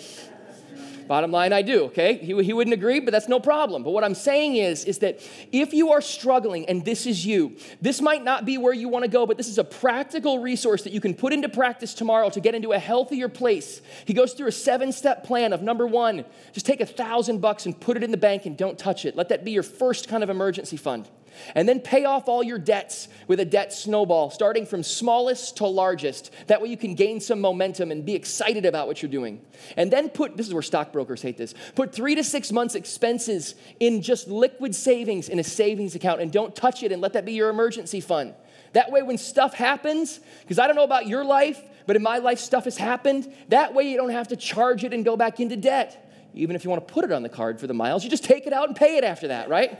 Bottom 1.09 1.31
line, 1.31 1.53
I 1.53 1.63
do, 1.63 1.85
okay? 1.85 2.19
He, 2.19 2.43
he 2.43 2.53
wouldn't 2.53 2.71
agree, 2.75 2.99
but 2.99 3.09
that's 3.09 3.27
no 3.27 3.39
problem. 3.39 3.81
But 3.81 3.89
what 3.93 4.03
I'm 4.03 4.13
saying 4.13 4.57
is, 4.57 4.85
is 4.85 4.99
that 4.99 5.19
if 5.51 5.73
you 5.73 5.91
are 5.91 6.01
struggling 6.01 6.69
and 6.69 6.85
this 6.85 7.07
is 7.07 7.25
you, 7.25 7.57
this 7.81 7.99
might 7.99 8.23
not 8.23 8.45
be 8.45 8.59
where 8.59 8.73
you 8.75 8.89
want 8.89 9.05
to 9.05 9.09
go, 9.09 9.25
but 9.25 9.35
this 9.35 9.47
is 9.47 9.57
a 9.57 9.63
practical 9.63 10.37
resource 10.37 10.83
that 10.83 10.93
you 10.93 11.01
can 11.01 11.15
put 11.15 11.33
into 11.33 11.49
practice 11.49 11.95
tomorrow 11.95 12.29
to 12.29 12.39
get 12.39 12.53
into 12.53 12.73
a 12.73 12.77
healthier 12.77 13.27
place. 13.27 13.81
He 14.05 14.13
goes 14.13 14.33
through 14.33 14.49
a 14.49 14.51
seven 14.51 14.91
step 14.91 15.23
plan 15.23 15.51
of 15.51 15.63
number 15.63 15.87
one, 15.87 16.25
just 16.53 16.67
take 16.67 16.79
a 16.79 16.85
thousand 16.85 17.41
bucks 17.41 17.65
and 17.65 17.79
put 17.79 17.97
it 17.97 18.03
in 18.03 18.11
the 18.11 18.17
bank 18.17 18.45
and 18.45 18.55
don't 18.55 18.77
touch 18.77 19.03
it. 19.03 19.15
Let 19.15 19.29
that 19.29 19.43
be 19.43 19.49
your 19.49 19.63
first 19.63 20.09
kind 20.09 20.21
of 20.21 20.29
emergency 20.29 20.77
fund. 20.77 21.09
And 21.55 21.67
then 21.67 21.79
pay 21.79 22.05
off 22.05 22.27
all 22.27 22.43
your 22.43 22.57
debts 22.57 23.07
with 23.27 23.39
a 23.39 23.45
debt 23.45 23.73
snowball, 23.73 24.29
starting 24.29 24.65
from 24.65 24.83
smallest 24.83 25.57
to 25.57 25.67
largest. 25.67 26.31
That 26.47 26.61
way 26.61 26.69
you 26.69 26.77
can 26.77 26.95
gain 26.95 27.19
some 27.19 27.41
momentum 27.41 27.91
and 27.91 28.05
be 28.05 28.15
excited 28.15 28.65
about 28.65 28.87
what 28.87 29.01
you're 29.01 29.11
doing. 29.11 29.41
And 29.77 29.91
then 29.91 30.09
put, 30.09 30.37
this 30.37 30.47
is 30.47 30.53
where 30.53 30.63
stockbrokers 30.63 31.21
hate 31.21 31.37
this, 31.37 31.53
put 31.75 31.93
three 31.93 32.15
to 32.15 32.23
six 32.23 32.51
months' 32.51 32.75
expenses 32.75 33.55
in 33.79 34.01
just 34.01 34.27
liquid 34.27 34.75
savings 34.75 35.29
in 35.29 35.39
a 35.39 35.43
savings 35.43 35.95
account 35.95 36.21
and 36.21 36.31
don't 36.31 36.55
touch 36.55 36.83
it 36.83 36.91
and 36.91 37.01
let 37.01 37.13
that 37.13 37.25
be 37.25 37.33
your 37.33 37.49
emergency 37.49 38.01
fund. 38.01 38.33
That 38.73 38.91
way, 38.91 39.01
when 39.01 39.17
stuff 39.17 39.53
happens, 39.53 40.19
because 40.41 40.59
I 40.59 40.67
don't 40.67 40.75
know 40.75 40.83
about 40.83 41.07
your 41.07 41.25
life, 41.25 41.61
but 41.87 41.95
in 41.95 42.03
my 42.03 42.19
life, 42.19 42.39
stuff 42.39 42.65
has 42.65 42.77
happened. 42.77 43.33
That 43.47 43.73
way, 43.73 43.89
you 43.89 43.97
don't 43.97 44.11
have 44.11 44.27
to 44.27 44.35
charge 44.35 44.83
it 44.83 44.93
and 44.93 45.03
go 45.03 45.17
back 45.17 45.39
into 45.39 45.55
debt. 45.55 46.05
Even 46.35 46.55
if 46.55 46.63
you 46.63 46.69
want 46.69 46.87
to 46.87 46.93
put 46.93 47.03
it 47.03 47.11
on 47.11 47.23
the 47.23 47.29
card 47.29 47.59
for 47.59 47.65
the 47.65 47.73
miles, 47.73 48.03
you 48.03 48.09
just 48.09 48.23
take 48.23 48.45
it 48.45 48.53
out 48.53 48.67
and 48.67 48.75
pay 48.75 48.97
it 48.97 49.03
after 49.03 49.29
that, 49.29 49.49
right? 49.49 49.79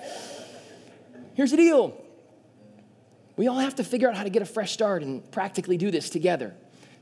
Here's 1.40 1.52
the 1.52 1.56
deal 1.58 1.96
we 3.38 3.48
all 3.48 3.60
have 3.60 3.76
to 3.76 3.84
figure 3.86 4.10
out 4.10 4.18
how 4.18 4.24
to 4.24 4.30
get 4.30 4.42
a 4.42 4.46
fresh 4.46 4.74
start 4.74 5.04
and 5.04 5.32
practically 5.32 5.78
do 5.78 5.90
this 5.90 6.10
together. 6.10 6.54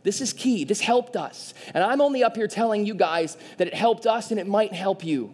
This 0.03 0.21
is 0.21 0.31
key. 0.31 0.63
This 0.63 0.79
helped 0.79 1.15
us. 1.15 1.55
And 1.73 1.83
I'm 1.83 2.01
only 2.01 2.23
up 2.23 2.35
here 2.35 2.47
telling 2.47 2.85
you 2.85 2.93
guys 2.93 3.35
that 3.57 3.65
it 3.65 3.73
helped 3.73 4.05
us 4.05 4.29
and 4.29 4.39
it 4.39 4.45
might 4.45 4.73
help 4.73 5.03
you. 5.03 5.33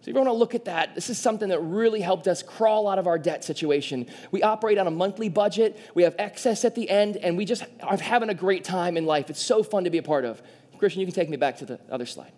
So 0.00 0.04
if 0.04 0.06
you 0.06 0.14
want 0.14 0.28
to 0.28 0.32
look 0.32 0.54
at 0.54 0.64
that, 0.64 0.94
this 0.94 1.10
is 1.10 1.18
something 1.18 1.50
that 1.50 1.60
really 1.60 2.00
helped 2.00 2.26
us 2.26 2.42
crawl 2.42 2.88
out 2.88 2.98
of 2.98 3.06
our 3.06 3.18
debt 3.18 3.44
situation. 3.44 4.06
We 4.30 4.42
operate 4.42 4.78
on 4.78 4.86
a 4.86 4.90
monthly 4.90 5.28
budget, 5.28 5.78
we 5.94 6.04
have 6.04 6.14
excess 6.18 6.64
at 6.64 6.74
the 6.74 6.88
end, 6.88 7.18
and 7.18 7.36
we 7.36 7.44
just 7.44 7.64
are 7.82 7.98
having 7.98 8.30
a 8.30 8.34
great 8.34 8.64
time 8.64 8.96
in 8.96 9.04
life. 9.04 9.28
It's 9.28 9.44
so 9.44 9.62
fun 9.62 9.84
to 9.84 9.90
be 9.90 9.98
a 9.98 10.02
part 10.02 10.24
of. 10.24 10.40
Christian, 10.78 11.00
you 11.00 11.06
can 11.06 11.14
take 11.14 11.28
me 11.28 11.36
back 11.36 11.58
to 11.58 11.66
the 11.66 11.78
other 11.90 12.06
slide. 12.06 12.32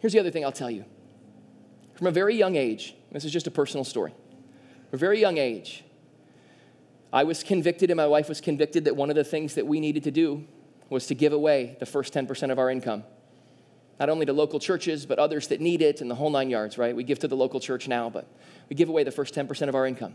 Here's 0.00 0.12
the 0.12 0.18
other 0.18 0.30
thing 0.30 0.44
I'll 0.44 0.52
tell 0.52 0.70
you. 0.70 0.84
From 1.94 2.06
a 2.06 2.12
very 2.12 2.36
young 2.36 2.56
age, 2.56 2.94
this 3.12 3.24
is 3.24 3.32
just 3.32 3.46
a 3.46 3.50
personal 3.50 3.82
story 3.82 4.12
a 4.92 4.96
very 4.96 5.20
young 5.20 5.38
age, 5.38 5.84
I 7.12 7.24
was 7.24 7.42
convicted 7.42 7.90
and 7.90 7.96
my 7.96 8.06
wife 8.06 8.28
was 8.28 8.40
convicted 8.40 8.84
that 8.84 8.96
one 8.96 9.10
of 9.10 9.16
the 9.16 9.24
things 9.24 9.54
that 9.54 9.66
we 9.66 9.80
needed 9.80 10.04
to 10.04 10.10
do 10.10 10.46
was 10.90 11.06
to 11.06 11.14
give 11.14 11.32
away 11.32 11.76
the 11.80 11.86
first 11.86 12.12
10% 12.12 12.50
of 12.50 12.58
our 12.58 12.70
income. 12.70 13.04
Not 13.98 14.08
only 14.08 14.26
to 14.26 14.32
local 14.32 14.60
churches, 14.60 15.06
but 15.06 15.18
others 15.18 15.48
that 15.48 15.60
need 15.60 15.82
it 15.82 16.00
and 16.00 16.10
the 16.10 16.14
whole 16.14 16.30
nine 16.30 16.50
yards, 16.50 16.78
right? 16.78 16.94
We 16.94 17.04
give 17.04 17.18
to 17.20 17.28
the 17.28 17.36
local 17.36 17.60
church 17.60 17.88
now, 17.88 18.08
but 18.08 18.26
we 18.68 18.76
give 18.76 18.88
away 18.88 19.04
the 19.04 19.10
first 19.10 19.34
10% 19.34 19.68
of 19.68 19.74
our 19.74 19.86
income. 19.86 20.14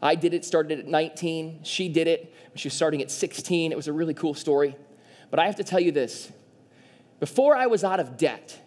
I 0.00 0.14
did 0.14 0.34
it, 0.34 0.44
started 0.44 0.80
at 0.80 0.86
19. 0.88 1.60
She 1.62 1.88
did 1.88 2.08
it. 2.08 2.34
She 2.56 2.66
was 2.66 2.74
starting 2.74 3.02
at 3.02 3.10
16. 3.10 3.70
It 3.70 3.76
was 3.76 3.86
a 3.86 3.92
really 3.92 4.14
cool 4.14 4.34
story. 4.34 4.76
But 5.30 5.38
I 5.38 5.46
have 5.46 5.56
to 5.56 5.64
tell 5.64 5.80
you 5.80 5.92
this 5.92 6.32
before 7.20 7.56
I 7.56 7.66
was 7.66 7.84
out 7.84 8.00
of 8.00 8.16
debt, 8.16 8.58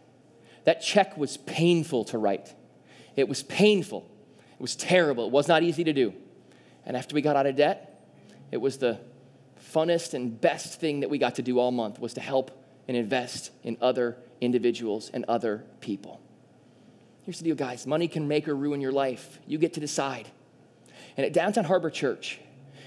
that 0.64 0.82
check 0.82 1.18
was 1.18 1.36
painful 1.36 2.06
to 2.06 2.18
write. 2.18 2.54
It 3.18 3.28
was 3.28 3.44
painful. 3.44 4.10
It 4.56 4.62
was 4.62 4.76
terrible. 4.76 5.28
It 5.28 5.32
was 5.32 5.48
not 5.48 5.64
easy 5.64 5.84
to 5.84 5.94
do. 5.94 6.14
And 6.86 6.96
after 6.96 7.16
we 7.16 7.22
got 7.22 7.36
out 7.36 7.46
of 7.46 7.56
debt, 7.56 8.04
it 8.52 8.58
was 8.58 8.78
the 8.78 9.00
funnest 9.74 10.14
and 10.14 10.40
best 10.40 10.80
thing 10.80 11.02
that 11.02 11.10
we 11.10 11.18
got 11.18 11.36
to 11.36 11.42
do 11.42 11.60
all 11.60 11.72
month 11.72 12.00
was 12.00 12.14
to 12.14 12.22
help 12.22 12.52
and 12.88 12.96
invest 12.96 13.52
in 13.64 13.78
other 13.82 14.18
individuals 14.40 15.10
and 15.14 15.26
other 15.26 15.66
people. 15.82 16.22
Here's 17.24 17.40
the 17.40 17.44
deal, 17.46 17.56
guys 17.56 17.88
money 17.88 18.08
can 18.08 18.28
make 18.28 18.48
or 18.48 18.56
ruin 18.56 18.82
your 18.82 18.92
life. 18.92 19.40
You 19.48 19.58
get 19.58 19.74
to 19.74 19.80
decide. 19.80 20.30
And 21.18 21.26
at 21.26 21.34
Downtown 21.34 21.64
Harbor 21.64 21.90
Church, 21.90 22.40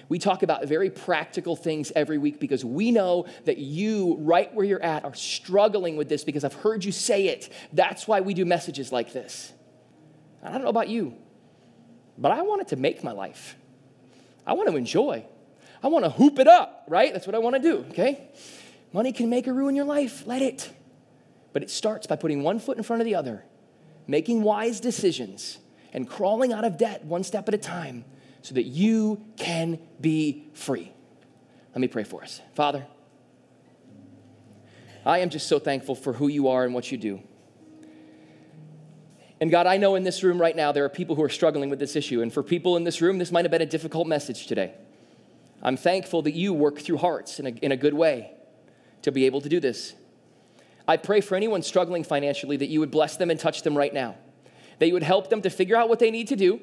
we 0.09 0.19
talk 0.19 0.43
about 0.43 0.67
very 0.67 0.91
practical 0.91 1.57
things 1.57 1.93
every 1.95 2.19
week 2.19 2.41
because 2.41 2.65
we 2.65 2.91
know 2.91 3.27
that 3.45 3.59
you, 3.59 4.17
right 4.21 4.53
where 4.55 4.65
you're 4.65 4.83
at, 4.83 5.05
are 5.05 5.15
struggling 5.15 5.97
with 5.97 6.09
this 6.09 6.25
because 6.25 6.45
I've 6.45 6.55
heard 6.55 6.85
you 6.85 6.93
say 6.93 7.27
it. 7.27 7.51
That's 7.73 8.09
why 8.09 8.21
we 8.21 8.33
do 8.33 8.45
messages 8.45 8.91
like 8.91 9.13
this. 9.13 9.53
I 10.43 10.53
don't 10.53 10.63
know 10.63 10.69
about 10.69 10.89
you, 10.89 11.15
but 12.19 12.33
I 12.33 12.43
want 12.43 12.63
it 12.63 12.69
to 12.69 12.77
make 12.77 13.03
my 13.03 13.13
life. 13.13 13.57
I 14.47 14.53
want 14.55 14.69
to 14.69 14.77
enjoy. 14.77 15.25
I 15.83 15.87
want 15.87 16.05
to 16.05 16.11
hoop 16.11 16.39
it 16.39 16.49
up, 16.49 16.85
right? 16.89 17.13
That's 17.13 17.27
what 17.27 17.35
I 17.35 17.39
want 17.39 17.57
to 17.57 17.63
do, 17.63 17.85
okay? 17.91 18.29
Money 18.93 19.13
can 19.13 19.31
make 19.31 19.47
or 19.47 19.55
ruin 19.55 19.77
your 19.77 19.85
life. 19.85 20.27
Let 20.27 20.43
it. 20.43 20.71
But 21.53 21.63
it 21.63 21.71
starts 21.71 22.07
by 22.07 22.17
putting 22.17 22.43
one 22.43 22.59
foot 22.59 22.77
in 22.77 22.83
front 22.83 23.01
of 23.01 23.07
the 23.07 23.15
other, 23.15 23.45
making 24.07 24.43
wise 24.43 24.81
decisions, 24.81 25.59
and 25.93 26.09
crawling 26.09 26.53
out 26.53 26.65
of 26.65 26.77
debt 26.77 27.05
one 27.05 27.23
step 27.23 27.49
at 27.49 27.55
a 27.55 27.59
time 27.59 28.05
so 28.43 28.55
that 28.55 28.65
you 28.65 29.25
can 29.37 29.79
be 30.01 30.49
free. 30.55 30.93
Let 31.75 31.81
me 31.81 31.89
pray 31.89 32.05
for 32.05 32.23
us. 32.23 32.41
Father, 32.55 32.87
I 35.05 35.19
am 35.21 35.31
just 35.31 35.49
so 35.49 35.59
thankful 35.59 35.95
for 35.95 36.13
who 36.13 36.29
you 36.29 36.49
are 36.49 36.65
and 36.65 36.75
what 36.75 36.91
you 36.91 36.99
do. 36.99 37.23
And 39.41 39.51
God, 39.51 39.67
I 39.67 39.77
know 39.77 39.95
in 39.95 40.03
this 40.03 40.23
room 40.23 40.41
right 40.41 40.57
now 40.57 40.73
there 40.73 40.85
are 40.85 40.89
people 40.89 41.15
who 41.15 41.23
are 41.23 41.29
struggling 41.29 41.71
with 41.71 41.79
this 41.79 41.95
issue. 41.95 42.23
And 42.23 42.33
for 42.33 42.43
people 42.43 42.77
in 42.77 42.85
this 42.85 43.01
room, 43.01 43.19
this 43.19 43.31
might 43.31 43.45
have 43.45 43.53
been 43.53 43.63
a 43.63 43.67
difficult 43.67 44.09
message 44.09 44.47
today. 44.47 44.75
I'm 45.63 45.77
thankful 45.77 46.23
that 46.23 46.35
you 46.35 46.53
work 46.53 46.79
through 46.79 46.99
hearts 46.99 47.39
in 47.41 47.47
a, 47.47 47.51
in 47.51 47.73
a 47.73 47.77
good 47.77 47.95
way 47.95 48.33
to 49.03 49.13
be 49.13 49.27
able 49.27 49.41
to 49.41 49.49
do 49.49 49.61
this. 49.61 49.95
I 50.87 50.97
pray 50.97 51.21
for 51.21 51.37
anyone 51.37 51.63
struggling 51.63 52.03
financially 52.05 52.57
that 52.57 52.69
you 52.69 52.81
would 52.81 52.91
bless 52.91 53.17
them 53.17 53.31
and 53.31 53.39
touch 53.39 53.63
them 53.63 53.77
right 53.77 53.93
now, 53.93 54.17
that 54.79 54.87
you 54.87 54.95
would 54.95 55.03
help 55.03 55.31
them 55.31 55.43
to 55.43 55.51
figure 55.51 55.77
out 55.77 55.89
what 55.89 55.99
they 55.99 56.11
need 56.11 56.29
to 56.29 56.37
do, 56.37 56.61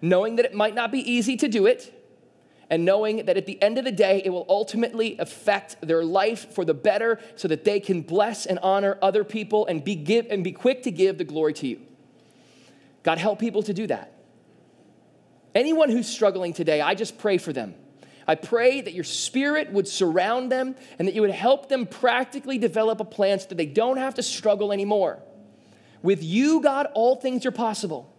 knowing 0.00 0.36
that 0.36 0.46
it 0.46 0.54
might 0.54 0.74
not 0.74 0.90
be 0.90 0.98
easy 0.98 1.36
to 1.36 1.48
do 1.48 1.66
it, 1.66 1.94
and 2.70 2.84
knowing 2.84 3.26
that 3.26 3.36
at 3.36 3.46
the 3.46 3.60
end 3.60 3.78
of 3.78 3.84
the 3.84 3.92
day, 3.92 4.22
it 4.24 4.30
will 4.30 4.46
ultimately 4.48 5.18
affect 5.18 5.76
their 5.82 6.04
life 6.04 6.54
for 6.54 6.64
the 6.64 6.72
better 6.72 7.18
so 7.34 7.48
that 7.48 7.64
they 7.64 7.80
can 7.80 8.00
bless 8.00 8.46
and 8.46 8.60
honor 8.60 8.96
other 9.02 9.24
people 9.24 9.66
and 9.66 9.82
be, 9.84 9.96
give, 9.96 10.26
and 10.30 10.42
be 10.44 10.52
quick 10.52 10.84
to 10.84 10.90
give 10.90 11.18
the 11.18 11.24
glory 11.24 11.52
to 11.52 11.66
you. 11.66 11.80
God, 13.02 13.18
help 13.18 13.38
people 13.38 13.62
to 13.64 13.74
do 13.74 13.86
that. 13.86 14.12
Anyone 15.54 15.90
who's 15.90 16.08
struggling 16.08 16.52
today, 16.52 16.80
I 16.80 16.94
just 16.94 17.18
pray 17.18 17.38
for 17.38 17.52
them. 17.52 17.74
I 18.26 18.36
pray 18.36 18.80
that 18.80 18.92
your 18.92 19.04
spirit 19.04 19.72
would 19.72 19.88
surround 19.88 20.52
them 20.52 20.76
and 20.98 21.08
that 21.08 21.14
you 21.14 21.22
would 21.22 21.30
help 21.30 21.68
them 21.68 21.86
practically 21.86 22.58
develop 22.58 23.00
a 23.00 23.04
plan 23.04 23.40
so 23.40 23.48
that 23.48 23.56
they 23.56 23.66
don't 23.66 23.96
have 23.96 24.14
to 24.14 24.22
struggle 24.22 24.72
anymore. 24.72 25.20
With 26.02 26.22
you, 26.22 26.60
God, 26.60 26.86
all 26.94 27.16
things 27.16 27.44
are 27.44 27.50
possible. 27.50 28.14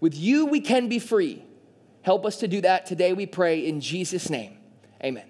With 0.00 0.14
you, 0.14 0.46
we 0.46 0.60
can 0.60 0.88
be 0.88 0.98
free. 0.98 1.42
Help 2.02 2.24
us 2.24 2.36
to 2.36 2.48
do 2.48 2.60
that 2.60 2.86
today, 2.86 3.12
we 3.12 3.26
pray, 3.26 3.66
in 3.66 3.80
Jesus' 3.80 4.30
name. 4.30 4.56
Amen. 5.02 5.24